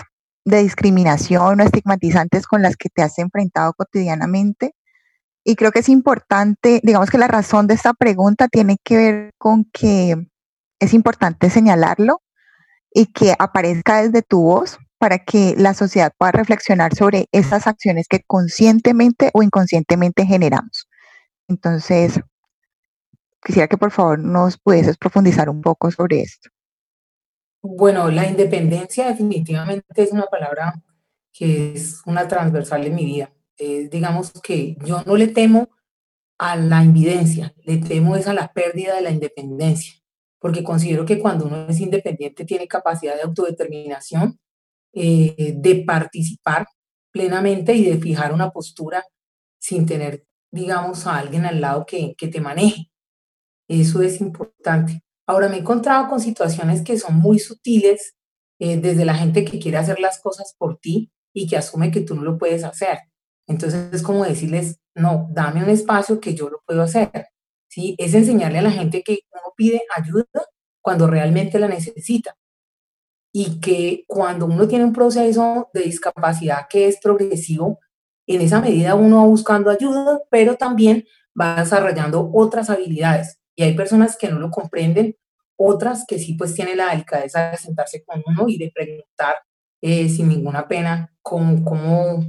de 0.45 0.63
discriminación 0.63 1.59
o 1.59 1.63
estigmatizantes 1.63 2.47
con 2.47 2.61
las 2.61 2.75
que 2.75 2.89
te 2.89 3.01
has 3.01 3.19
enfrentado 3.19 3.73
cotidianamente. 3.73 4.73
Y 5.43 5.55
creo 5.55 5.71
que 5.71 5.79
es 5.79 5.89
importante, 5.89 6.79
digamos 6.83 7.09
que 7.09 7.17
la 7.17 7.27
razón 7.27 7.67
de 7.67 7.73
esta 7.73 7.93
pregunta 7.93 8.47
tiene 8.47 8.77
que 8.83 8.97
ver 8.97 9.31
con 9.37 9.65
que 9.65 10.15
es 10.79 10.93
importante 10.93 11.49
señalarlo 11.49 12.21
y 12.93 13.07
que 13.07 13.35
aparezca 13.37 14.01
desde 14.01 14.21
tu 14.21 14.41
voz 14.43 14.77
para 14.97 15.19
que 15.19 15.53
la 15.57 15.73
sociedad 15.73 16.13
pueda 16.17 16.31
reflexionar 16.31 16.95
sobre 16.95 17.27
esas 17.33 17.67
acciones 17.67 18.07
que 18.07 18.21
conscientemente 18.25 19.31
o 19.33 19.43
inconscientemente 19.43 20.25
generamos. 20.25 20.87
Entonces, 21.49 22.21
quisiera 23.43 23.67
que 23.67 23.77
por 23.77 23.91
favor 23.91 24.19
nos 24.19 24.57
pudieses 24.57 24.97
profundizar 24.97 25.49
un 25.49 25.61
poco 25.61 25.91
sobre 25.91 26.21
esto. 26.21 26.49
Bueno, 27.61 28.09
la 28.11 28.29
independencia 28.29 29.07
definitivamente 29.07 30.03
es 30.03 30.11
una 30.11 30.25
palabra 30.25 30.73
que 31.33 31.73
es 31.73 32.01
una 32.05 32.27
transversal 32.27 32.85
en 32.85 32.95
mi 32.95 33.05
vida. 33.05 33.31
Digamos 33.57 34.31
que 34.41 34.75
yo 34.83 35.03
no 35.05 35.15
le 35.15 35.27
temo 35.27 35.69
a 36.37 36.55
la 36.55 36.83
invidencia, 36.83 37.53
le 37.63 37.77
temo 37.77 38.15
es 38.15 38.27
a 38.27 38.33
la 38.33 38.51
pérdida 38.51 38.95
de 38.95 39.01
la 39.01 39.11
independencia, 39.11 39.93
porque 40.39 40.63
considero 40.63 41.05
que 41.05 41.19
cuando 41.19 41.45
uno 41.45 41.67
es 41.69 41.79
independiente 41.79 42.45
tiene 42.45 42.67
capacidad 42.67 43.15
de 43.15 43.21
autodeterminación 43.21 44.39
eh, 44.93 45.53
de 45.55 45.83
participar 45.85 46.67
plenamente 47.11 47.73
y 47.73 47.85
de 47.85 47.97
fijar 47.99 48.33
una 48.33 48.51
postura 48.51 49.03
sin 49.59 49.85
tener 49.85 50.25
digamos, 50.53 51.07
a 51.07 51.17
alguien 51.17 51.45
al 51.45 51.59
lado 51.59 51.85
que, 51.85 52.13
que 52.15 52.27
te 52.27 52.39
maneje. 52.39 52.91
Eso 53.67 54.03
es 54.03 54.21
importante. 54.21 55.03
Ahora 55.25 55.49
me 55.49 55.55
he 55.55 55.59
encontrado 55.59 56.07
con 56.07 56.19
situaciones 56.19 56.83
que 56.83 56.99
son 56.99 57.15
muy 57.15 57.39
sutiles, 57.39 58.15
eh, 58.59 58.77
desde 58.77 59.03
la 59.03 59.15
gente 59.15 59.43
que 59.45 59.57
quiere 59.57 59.77
hacer 59.77 59.99
las 59.99 60.21
cosas 60.21 60.55
por 60.57 60.77
ti 60.77 61.11
y 61.33 61.47
que 61.47 61.57
asume 61.57 61.89
que 61.89 62.01
tú 62.01 62.13
no 62.13 62.21
lo 62.21 62.37
puedes 62.37 62.63
hacer. 62.63 62.99
Entonces 63.47 63.93
es 63.93 64.03
como 64.03 64.23
decirles, 64.25 64.79
no, 64.95 65.27
dame 65.31 65.63
un 65.63 65.69
espacio 65.69 66.19
que 66.19 66.35
yo 66.35 66.49
lo 66.49 66.61
puedo 66.65 66.81
hacer. 66.81 67.27
¿Sí? 67.69 67.95
Es 67.97 68.13
enseñarle 68.13 68.59
a 68.59 68.63
la 68.63 68.71
gente 68.71 69.03
que 69.03 69.19
uno 69.31 69.53
pide 69.55 69.81
ayuda 69.95 70.25
cuando 70.81 71.07
realmente 71.07 71.59
la 71.59 71.67
necesita. 71.67 72.35
Y 73.33 73.59
que 73.59 74.05
cuando 74.07 74.45
uno 74.45 74.67
tiene 74.67 74.85
un 74.85 74.93
proceso 74.93 75.69
de 75.73 75.81
discapacidad 75.81 76.67
que 76.69 76.87
es 76.87 76.99
progresivo, 76.99 77.79
en 78.27 78.41
esa 78.41 78.61
medida 78.61 78.95
uno 78.95 79.17
va 79.17 79.25
buscando 79.25 79.71
ayuda, 79.71 80.21
pero 80.29 80.55
también 80.55 81.05
va 81.39 81.55
desarrollando 81.59 82.29
otras 82.33 82.69
habilidades. 82.69 83.39
Y 83.55 83.63
hay 83.63 83.75
personas 83.75 84.17
que 84.17 84.29
no 84.29 84.39
lo 84.39 84.51
comprenden, 84.51 85.17
otras 85.57 86.05
que 86.07 86.19
sí 86.19 86.33
pues 86.35 86.53
tienen 86.53 86.77
la 86.77 86.91
delicadeza 86.91 87.51
de 87.51 87.57
sentarse 87.57 88.03
con 88.05 88.23
uno 88.25 88.47
y 88.47 88.57
de 88.57 88.71
preguntar 88.73 89.35
eh, 89.81 90.09
sin 90.09 90.29
ninguna 90.29 90.67
pena 90.67 91.13
cómo, 91.21 91.63
cómo 91.63 92.23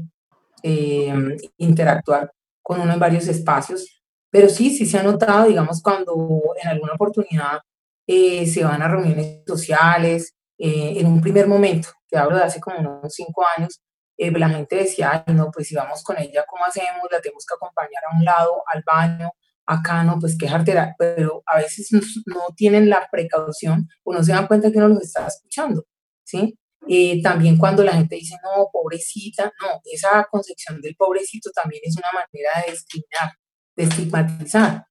eh, 0.64 1.36
interactuar 1.58 2.32
con 2.62 2.80
uno 2.80 2.94
en 2.94 2.98
varios 2.98 3.28
espacios. 3.28 4.02
Pero 4.30 4.48
sí, 4.48 4.76
sí 4.76 4.86
se 4.86 4.98
ha 4.98 5.02
notado, 5.02 5.48
digamos, 5.48 5.82
cuando 5.82 6.40
en 6.62 6.68
alguna 6.68 6.94
oportunidad 6.94 7.60
eh, 8.06 8.46
se 8.46 8.64
van 8.64 8.82
a 8.82 8.88
reuniones 8.88 9.42
sociales, 9.46 10.34
en 10.56 11.06
un 11.06 11.20
primer 11.20 11.46
momento, 11.46 11.88
te 12.08 12.16
hablo 12.16 12.36
de 12.36 12.44
hace 12.44 12.60
como 12.60 12.78
unos 12.78 13.12
cinco 13.12 13.44
años, 13.56 13.82
la 14.16 14.48
gente 14.48 14.76
decía, 14.76 15.24
Ay, 15.26 15.34
no, 15.34 15.50
pues 15.50 15.68
si 15.68 15.74
vamos 15.74 16.02
con 16.02 16.16
ella, 16.18 16.44
¿cómo 16.48 16.64
hacemos? 16.64 17.02
La 17.10 17.20
tenemos 17.20 17.44
que 17.44 17.54
acompañar 17.54 18.02
a 18.08 18.16
un 18.16 18.24
lado, 18.24 18.62
al 18.72 18.82
baño, 18.86 19.30
acá 19.66 20.02
no, 20.04 20.18
pues 20.18 20.36
qué 20.38 20.48
jartera, 20.48 20.94
pero 20.98 21.42
a 21.46 21.58
veces 21.58 21.88
no, 22.26 22.40
tienen 22.56 22.88
la 22.90 23.08
precaución 23.10 23.88
uno 24.04 24.22
se 24.22 24.32
da 24.32 24.46
cuenta 24.46 24.70
que 24.70 24.78
no 24.78 24.88
los 24.88 25.02
está 25.02 25.26
escuchando, 25.26 25.84
¿sí? 26.24 26.58
Eh, 26.88 27.22
también 27.22 27.56
cuando 27.56 27.82
la 27.82 27.92
gente 27.92 28.16
dice, 28.16 28.36
no, 28.42 28.68
pobrecita, 28.72 29.52
no, 29.62 29.80
esa 29.84 30.26
concepción 30.30 30.80
del 30.80 30.96
pobrecito 30.96 31.50
también 31.50 31.82
es 31.84 31.96
una 31.96 32.08
manera 32.12 32.50
de 32.64 32.72
discriminar, 32.72 33.32
de 33.76 33.84
estigmatizar. 33.84 34.86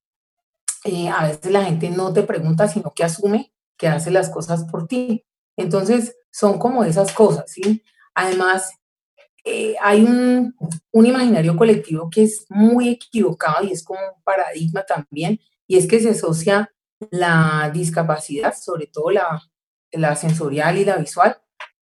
Eh, 0.86 1.10
a 1.10 1.28
veces 1.28 1.52
la 1.52 1.64
gente 1.64 1.90
no 1.90 2.12
te 2.12 2.24
pregunta, 2.24 2.68
sino 2.68 2.92
que 2.94 3.04
asume 3.04 3.54
que 3.78 3.88
hace 3.88 4.12
las 4.12 4.30
cosas 4.30 4.66
por 4.66 4.88
ti. 4.88 5.26
Entonces, 5.58 6.16
son 6.32 6.58
como 6.58 6.84
esas 6.84 7.12
cosas, 7.14 7.52
¿sí? 7.52 7.84
Además, 8.16 8.72
eh, 9.46 9.76
hay 9.82 10.04
un, 10.04 10.56
un, 10.92 11.06
imaginario 11.06 11.56
colectivo 11.58 12.10
que 12.10 12.24
es 12.24 12.46
muy 12.50 12.90
equivocado 12.90 13.66
y 13.66 13.72
es 13.72 13.84
como 13.84 14.00
un 14.00 14.24
paradigma 14.24 14.84
también, 14.84 15.40
y 15.68 15.78
es 15.78 15.88
que 15.88 16.00
se 16.00 16.12
asocia 16.12 16.74
la 17.12 17.70
discapacidad, 17.74 18.56
sobre 18.56 18.88
todo 18.88 19.12
la, 19.12 19.42
la 19.92 20.16
sensorial 20.16 20.78
y 20.78 20.86
la 20.86 20.98
visual, 20.98 21.38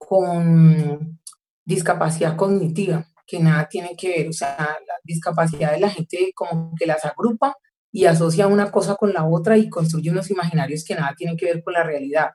con 0.10 1.20
discapacidad 1.64 2.36
cognitiva, 2.36 3.06
que 3.28 3.40
nada 3.40 3.70
tiene 3.70 3.96
que 3.96 4.10
ver, 4.10 4.30
o 4.30 4.34
sea, 4.34 4.58
la 4.58 4.96
discapacidad 5.04 5.72
de 5.72 5.80
la 5.80 5.90
gente 5.92 6.32
como 6.34 6.74
que 6.76 6.88
las 6.88 7.06
agrupa 7.06 7.56
y 7.92 8.06
asocia 8.06 8.48
una 8.48 8.72
cosa 8.72 8.96
con 8.96 9.14
la 9.14 9.24
otra 9.24 9.56
y 9.56 9.70
construye 9.70 10.10
unos 10.10 10.32
imaginarios 10.32 10.84
que 10.84 10.96
nada 10.96 11.14
tienen 11.16 11.38
que 11.38 11.46
ver 11.46 11.64
con 11.64 11.74
la 11.74 11.84
realidad. 11.84 12.32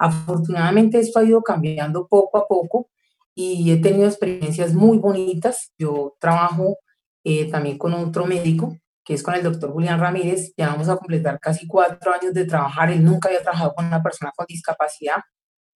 Afortunadamente 0.00 0.98
esto 0.98 1.20
ha 1.20 1.24
ido 1.24 1.42
cambiando 1.42 2.08
poco 2.08 2.38
a 2.38 2.48
poco 2.48 2.90
y 3.36 3.70
he 3.70 3.76
tenido 3.76 4.08
experiencias 4.08 4.74
muy 4.74 4.98
bonitas. 4.98 5.72
Yo 5.78 6.16
trabajo 6.18 6.78
eh, 7.22 7.48
también 7.52 7.78
con 7.78 7.94
otro 7.94 8.26
médico, 8.26 8.76
que 9.04 9.14
es 9.14 9.22
con 9.22 9.34
el 9.34 9.44
doctor 9.44 9.70
Julián 9.70 10.00
Ramírez. 10.00 10.54
Ya 10.56 10.70
vamos 10.70 10.88
a 10.88 10.96
completar 10.96 11.38
casi 11.38 11.68
cuatro 11.68 12.12
años 12.12 12.34
de 12.34 12.46
trabajar. 12.46 12.90
Él 12.90 13.04
nunca 13.04 13.28
había 13.28 13.42
trabajado 13.42 13.74
con 13.74 13.86
una 13.86 14.02
persona 14.02 14.32
con 14.34 14.46
discapacidad 14.48 15.20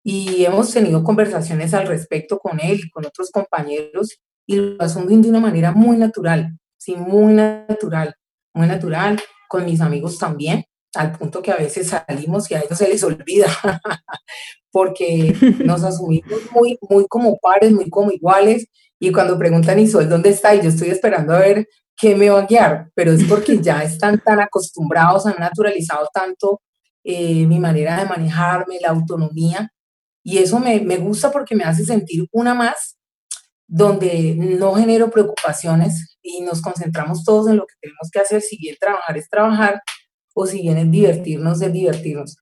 y 0.07 0.45
hemos 0.45 0.71
tenido 0.71 1.03
conversaciones 1.03 1.73
al 1.73 1.87
respecto 1.87 2.39
con 2.39 2.61
él 2.61 2.81
y 2.85 2.91
con 2.91 3.07
otros 3.07 3.31
compañeros 3.31 4.19
y 4.47 4.57
lo 4.57 4.83
asumen 4.83 5.23
de 5.23 5.31
una 5.31 5.41
manera 5.41 5.73
muy 5.73 5.97
natural, 5.97 6.59
sí, 6.77 6.95
muy 6.95 7.33
natural, 7.33 8.15
muy 8.53 8.67
natural, 8.67 9.19
con 9.49 9.65
mis 9.65 9.81
amigos 9.81 10.19
también, 10.19 10.65
al 10.95 11.13
punto 11.13 11.41
que 11.41 11.51
a 11.51 11.57
veces 11.57 11.89
salimos 11.89 12.51
y 12.51 12.55
a 12.55 12.61
ellos 12.61 12.77
se 12.77 12.89
les 12.89 13.03
olvida, 13.03 13.47
porque 14.71 15.35
nos 15.65 15.83
asumimos 15.83 16.41
muy, 16.53 16.79
muy 16.89 17.07
como 17.09 17.39
pares, 17.39 17.73
muy 17.73 17.89
como 17.89 18.11
iguales, 18.11 18.67
y 19.01 19.11
cuando 19.11 19.39
preguntan, 19.39 19.79
Isol, 19.79 20.09
¿dónde 20.09 20.31
está? 20.31 20.55
Y 20.55 20.63
yo 20.63 20.69
estoy 20.69 20.91
esperando 20.91 21.33
a 21.33 21.41
ver 21.41 21.67
qué 21.97 22.15
me 22.15 22.29
va 22.29 22.41
a 22.41 22.47
guiar, 22.47 22.91
pero 22.95 23.13
es 23.13 23.25
porque 23.25 23.59
ya 23.63 23.83
están 23.83 24.21
tan 24.21 24.41
acostumbrados, 24.41 25.27
han 25.27 25.37
naturalizado 25.39 26.09
tanto 26.13 26.61
eh, 27.03 27.47
mi 27.47 27.59
manera 27.59 27.99
de 27.99 28.07
manejarme, 28.07 28.79
la 28.81 28.91
autonomía, 28.91 29.71
y 30.25 30.39
eso 30.39 30.59
me, 30.59 30.81
me 30.81 30.97
gusta 30.97 31.31
porque 31.31 31.55
me 31.55 31.65
hace 31.65 31.85
sentir 31.85 32.27
una 32.33 32.55
más 32.55 32.97
donde 33.67 34.35
no 34.35 34.75
genero 34.75 35.11
preocupaciones 35.11 36.17
y 36.23 36.41
nos 36.41 36.63
concentramos 36.63 37.25
todos 37.25 37.49
en 37.49 37.57
lo 37.57 37.67
que 37.67 37.75
tenemos 37.81 38.11
que 38.11 38.21
hacer, 38.21 38.41
si 38.43 38.57
bien 38.57 38.77
trabajar 38.81 39.17
es 39.17 39.29
trabajar 39.29 39.83
o 40.35 40.47
si 40.47 40.63
bien 40.63 40.79
es 40.79 40.91
divertirnos 40.91 41.63
es 41.63 41.73
divertirnos. 41.73 42.37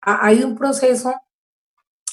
Hay 0.00 0.42
un 0.42 0.56
proceso 0.56 1.14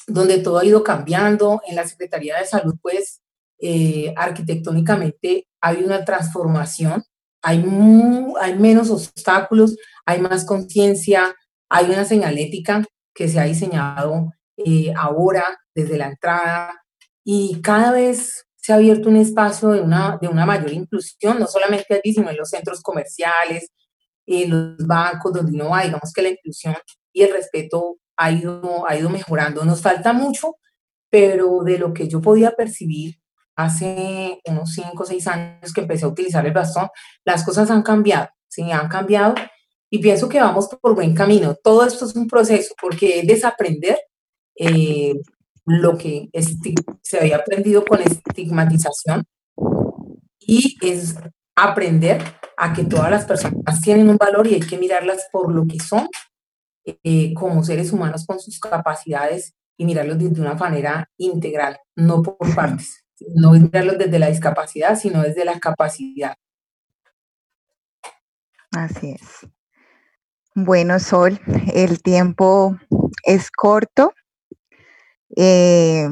donde 0.08 0.40
todo 0.40 0.60
ha 0.60 0.66
ido 0.66 0.84
cambiando. 0.84 1.62
En 1.68 1.76
la 1.76 1.88
Secretaría 1.88 2.38
de 2.38 2.46
Salud, 2.46 2.76
pues, 2.82 3.22
eh, 3.60 4.14
arquitectónicamente 4.16 5.48
hay 5.62 5.84
una 5.84 6.04
transformación, 6.06 7.04
hay, 7.42 7.64
hay 8.42 8.60
menos 8.60 8.90
obstáculos, 8.90 9.78
hay 10.06 10.20
más 10.20 10.46
conciencia, 10.46 11.36
hay 11.70 11.86
una 11.86 12.06
señalética 12.06 12.84
que 13.14 13.28
se 13.28 13.40
ha 13.40 13.44
diseñado 13.44 14.32
eh, 14.58 14.94
ahora 14.96 15.44
desde 15.74 15.98
la 15.98 16.08
entrada 16.08 16.74
y 17.24 17.62
cada 17.62 17.92
vez 17.92 18.46
se 18.56 18.74
ha 18.74 18.78
abierto 18.78 19.10
un 19.10 19.18
espacio 19.18 19.70
de 19.70 19.82
una, 19.82 20.18
de 20.20 20.28
una 20.28 20.46
mayor 20.46 20.72
inclusión, 20.72 21.40
no 21.40 21.48
solamente 21.48 21.94
allí, 21.94 22.14
sino 22.14 22.30
en 22.30 22.38
los 22.38 22.50
centros 22.50 22.82
comerciales, 22.82 23.70
en 24.26 24.50
los 24.50 24.88
bancos, 24.88 25.34
donde 25.34 25.52
uno 25.52 25.70
va, 25.70 25.84
digamos 25.84 26.12
que 26.14 26.22
la 26.22 26.30
inclusión 26.30 26.76
y 27.14 27.24
el 27.24 27.32
respeto 27.32 27.98
ha 28.18 28.32
ido, 28.32 28.88
ha 28.88 28.98
ido 28.98 29.10
mejorando. 29.10 29.64
Nos 29.66 29.82
falta 29.82 30.14
mucho, 30.14 30.56
pero 31.10 31.62
de 31.64 31.78
lo 31.78 31.94
que 31.94 32.08
yo 32.08 32.22
podía 32.22 32.52
percibir 32.52 33.20
hace 33.56 34.40
unos 34.46 34.74
5 34.74 35.04
o 35.04 35.06
6 35.06 35.28
años 35.28 35.74
que 35.74 35.82
empecé 35.82 36.06
a 36.06 36.10
utilizar 36.10 36.46
el 36.46 36.54
bastón, 36.54 36.90
las 37.24 37.44
cosas 37.44 37.70
han 37.72 37.84
cambiado, 37.84 38.30
sí, 38.48 38.72
han 38.72 38.90
cambiado 38.90 39.36
y 39.90 40.00
pienso 40.00 40.28
que 40.28 40.42
vamos 40.42 40.68
por 40.82 40.96
buen 40.96 41.14
camino. 41.14 41.56
Todo 41.64 41.86
esto 41.86 42.06
es 42.06 42.16
un 42.16 42.28
proceso 42.28 42.74
porque 42.82 43.20
es 43.20 43.28
desaprender 43.28 43.98
eh, 44.56 45.14
lo 45.66 45.98
que 45.98 46.30
se 47.02 47.20
había 47.20 47.38
aprendido 47.38 47.84
con 47.86 48.02
estigmatización 48.02 49.26
y 50.40 50.78
es 50.82 51.16
aprender 51.56 52.22
a 52.58 52.74
que 52.74 52.84
todas 52.84 53.10
las 53.10 53.26
personas 53.26 53.82
tienen 53.82 54.10
un 54.10 54.18
valor 54.18 54.48
y 54.48 54.56
hay 54.56 54.60
que 54.62 54.78
mirarlas 54.78 55.28
por 55.32 55.52
lo 55.52 55.66
que 55.66 55.80
son 55.80 56.08
eh, 56.86 57.34
como 57.34 57.64
seres 57.64 57.92
humanos 57.92 58.26
con 58.26 58.40
sus 58.40 58.60
capacidades 58.60 59.56
y 59.78 59.86
mirarlos 59.86 60.20
de 60.20 60.28
una 60.40 60.54
manera 60.54 61.10
integral, 61.18 61.80
no 61.96 62.22
por 62.22 62.38
partes, 62.56 63.04
no 63.34 63.52
mirarlos 63.52 63.98
desde 63.98 64.20
la 64.20 64.28
discapacidad, 64.28 64.98
sino 64.98 65.22
desde 65.22 65.46
la 65.46 65.60
capacidad. 65.60 66.36
Así 68.72 69.12
es. 69.12 69.50
Bueno, 70.54 71.00
Sol, 71.00 71.40
el 71.74 72.02
tiempo 72.02 72.78
es 73.24 73.52
corto. 73.52 74.14
Eh, 75.36 76.08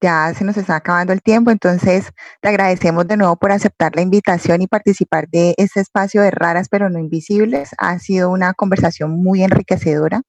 ya 0.00 0.34
se 0.34 0.44
nos 0.44 0.56
está 0.56 0.76
acabando 0.76 1.12
el 1.12 1.22
tiempo, 1.22 1.50
entonces 1.50 2.12
te 2.42 2.48
agradecemos 2.48 3.06
de 3.06 3.16
nuevo 3.16 3.36
por 3.36 3.52
aceptar 3.52 3.96
la 3.96 4.02
invitación 4.02 4.60
y 4.62 4.66
participar 4.66 5.28
de 5.28 5.54
este 5.56 5.80
espacio 5.80 6.20
de 6.22 6.30
raras 6.30 6.68
pero 6.68 6.90
no 6.90 6.98
invisibles. 6.98 7.70
Ha 7.78 7.98
sido 7.98 8.30
una 8.30 8.54
conversación 8.54 9.10
muy 9.22 9.42
enriquecedora. 9.42 10.22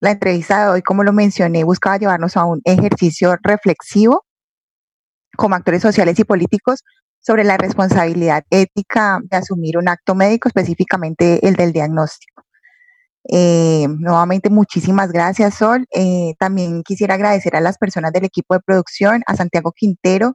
La 0.00 0.12
entrevista 0.12 0.64
de 0.64 0.70
hoy, 0.72 0.82
como 0.82 1.04
lo 1.04 1.12
mencioné, 1.12 1.64
buscaba 1.64 1.98
llevarnos 1.98 2.36
a 2.36 2.44
un 2.44 2.60
ejercicio 2.64 3.36
reflexivo 3.42 4.24
como 5.36 5.54
actores 5.56 5.82
sociales 5.82 6.18
y 6.18 6.24
políticos 6.24 6.82
sobre 7.20 7.44
la 7.44 7.56
responsabilidad 7.56 8.44
ética 8.50 9.20
de 9.24 9.36
asumir 9.36 9.78
un 9.78 9.88
acto 9.88 10.14
médico, 10.14 10.48
específicamente 10.48 11.46
el 11.46 11.56
del 11.56 11.72
diagnóstico. 11.72 12.43
Eh, 13.30 13.86
nuevamente, 13.88 14.50
muchísimas 14.50 15.10
gracias, 15.10 15.54
Sol. 15.54 15.86
Eh, 15.94 16.34
también 16.38 16.82
quisiera 16.82 17.14
agradecer 17.14 17.56
a 17.56 17.60
las 17.60 17.78
personas 17.78 18.12
del 18.12 18.24
equipo 18.24 18.54
de 18.54 18.60
producción, 18.60 19.22
a 19.26 19.36
Santiago 19.36 19.72
Quintero 19.72 20.34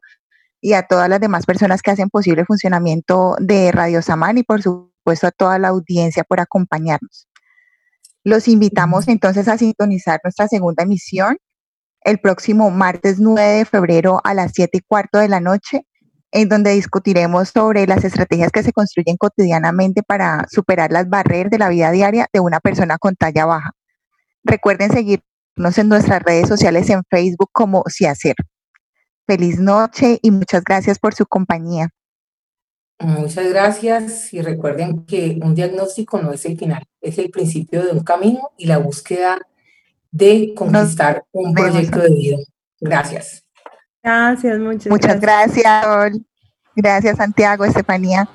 y 0.62 0.73
a 0.73 0.84
todas 0.84 1.10
las 1.10 1.19
demás 1.19 1.45
personas 1.45 1.82
que 1.82 1.91
hacen 1.91 2.10
posible 2.10 2.41
el 2.41 2.47
funcionamiento 2.47 3.36
de 3.39 3.71
Radio 3.71 4.02
Samán 4.02 4.38
y, 4.38 4.43
por 4.43 4.62
supuesto, 4.62 5.28
a 5.28 5.32
toda 5.32 5.60
la 5.60 5.69
audiencia 5.69 6.23
por 6.23 6.39
acompañarnos. 6.39 7.28
Los 8.23 8.47
invitamos 8.47 9.08
entonces 9.08 9.47
a 9.47 9.58
sintonizar 9.58 10.19
nuestra 10.23 10.47
segunda 10.47 10.84
emisión 10.84 11.38
el 12.02 12.19
próximo 12.19 12.71
martes 12.71 13.19
9 13.19 13.60
de 13.60 13.65
febrero 13.65 14.21
a 14.23 14.34
las 14.34 14.52
7 14.54 14.78
y 14.78 14.82
cuarto 14.82 15.19
de 15.19 15.30
la 15.30 15.39
noche 15.39 15.86
en 16.32 16.50
donde 16.50 16.72
discutiremos 16.72 17.50
sobre 17.50 17.88
las 17.88 18.04
estrategias 18.04 18.52
que 18.52 18.63
se 18.63 18.72
construyen 18.72 19.18
cotidianamente 19.18 20.04
para 20.04 20.46
superar 20.50 20.92
las 20.92 21.10
barreras 21.10 21.50
de 21.50 21.58
la 21.58 21.70
vida 21.70 21.92
diaria 21.92 22.28
de 22.32 22.39
una 22.39 22.60
persona 22.60 22.98
con 22.98 23.15
talla 23.15 23.46
baja. 23.46 23.72
Recuerden 24.44 24.92
seguirnos 24.92 25.78
en 25.78 25.89
nuestras 25.89 26.22
redes 26.24 26.48
sociales 26.48 26.89
en 26.89 27.04
Facebook 27.10 27.50
como 27.52 27.84
Si 27.88 28.06
Hacer. 28.06 28.36
Feliz 29.26 29.60
noche 29.60 30.20
y 30.22 30.32
muchas 30.32 30.63
gracias 30.63 31.00
por 31.00 31.13
su 31.13 31.26
compañía. 31.26 31.89
Muchas 33.00 33.48
gracias 33.50 34.34
y 34.34 34.42
recuerden 34.42 35.06
que 35.06 35.39
un 35.42 35.56
diagnóstico 35.56 36.22
no 36.22 36.34
es 36.34 36.46
el 36.46 36.58
final, 36.58 36.84
es 37.00 37.18
el 37.18 37.30
principio 37.30 37.86
de 37.86 37.92
un 37.92 38.04
camino 38.04 38.52
y 38.58 38.65
la 38.65 38.78
búsqueda 38.78 39.39
de 40.12 40.54
conquistar 40.56 41.24
un 41.32 41.54
proyecto 41.54 42.00
de 42.00 42.10
vida. 42.10 42.38
Gracias. 42.82 43.44
Gracias, 44.04 44.60
muchas, 44.60 44.88
muchas 44.88 45.20
gracias. 45.20 46.12
Gracias, 46.76 47.18
Santiago, 47.18 47.66
Estefanía. 47.66 48.28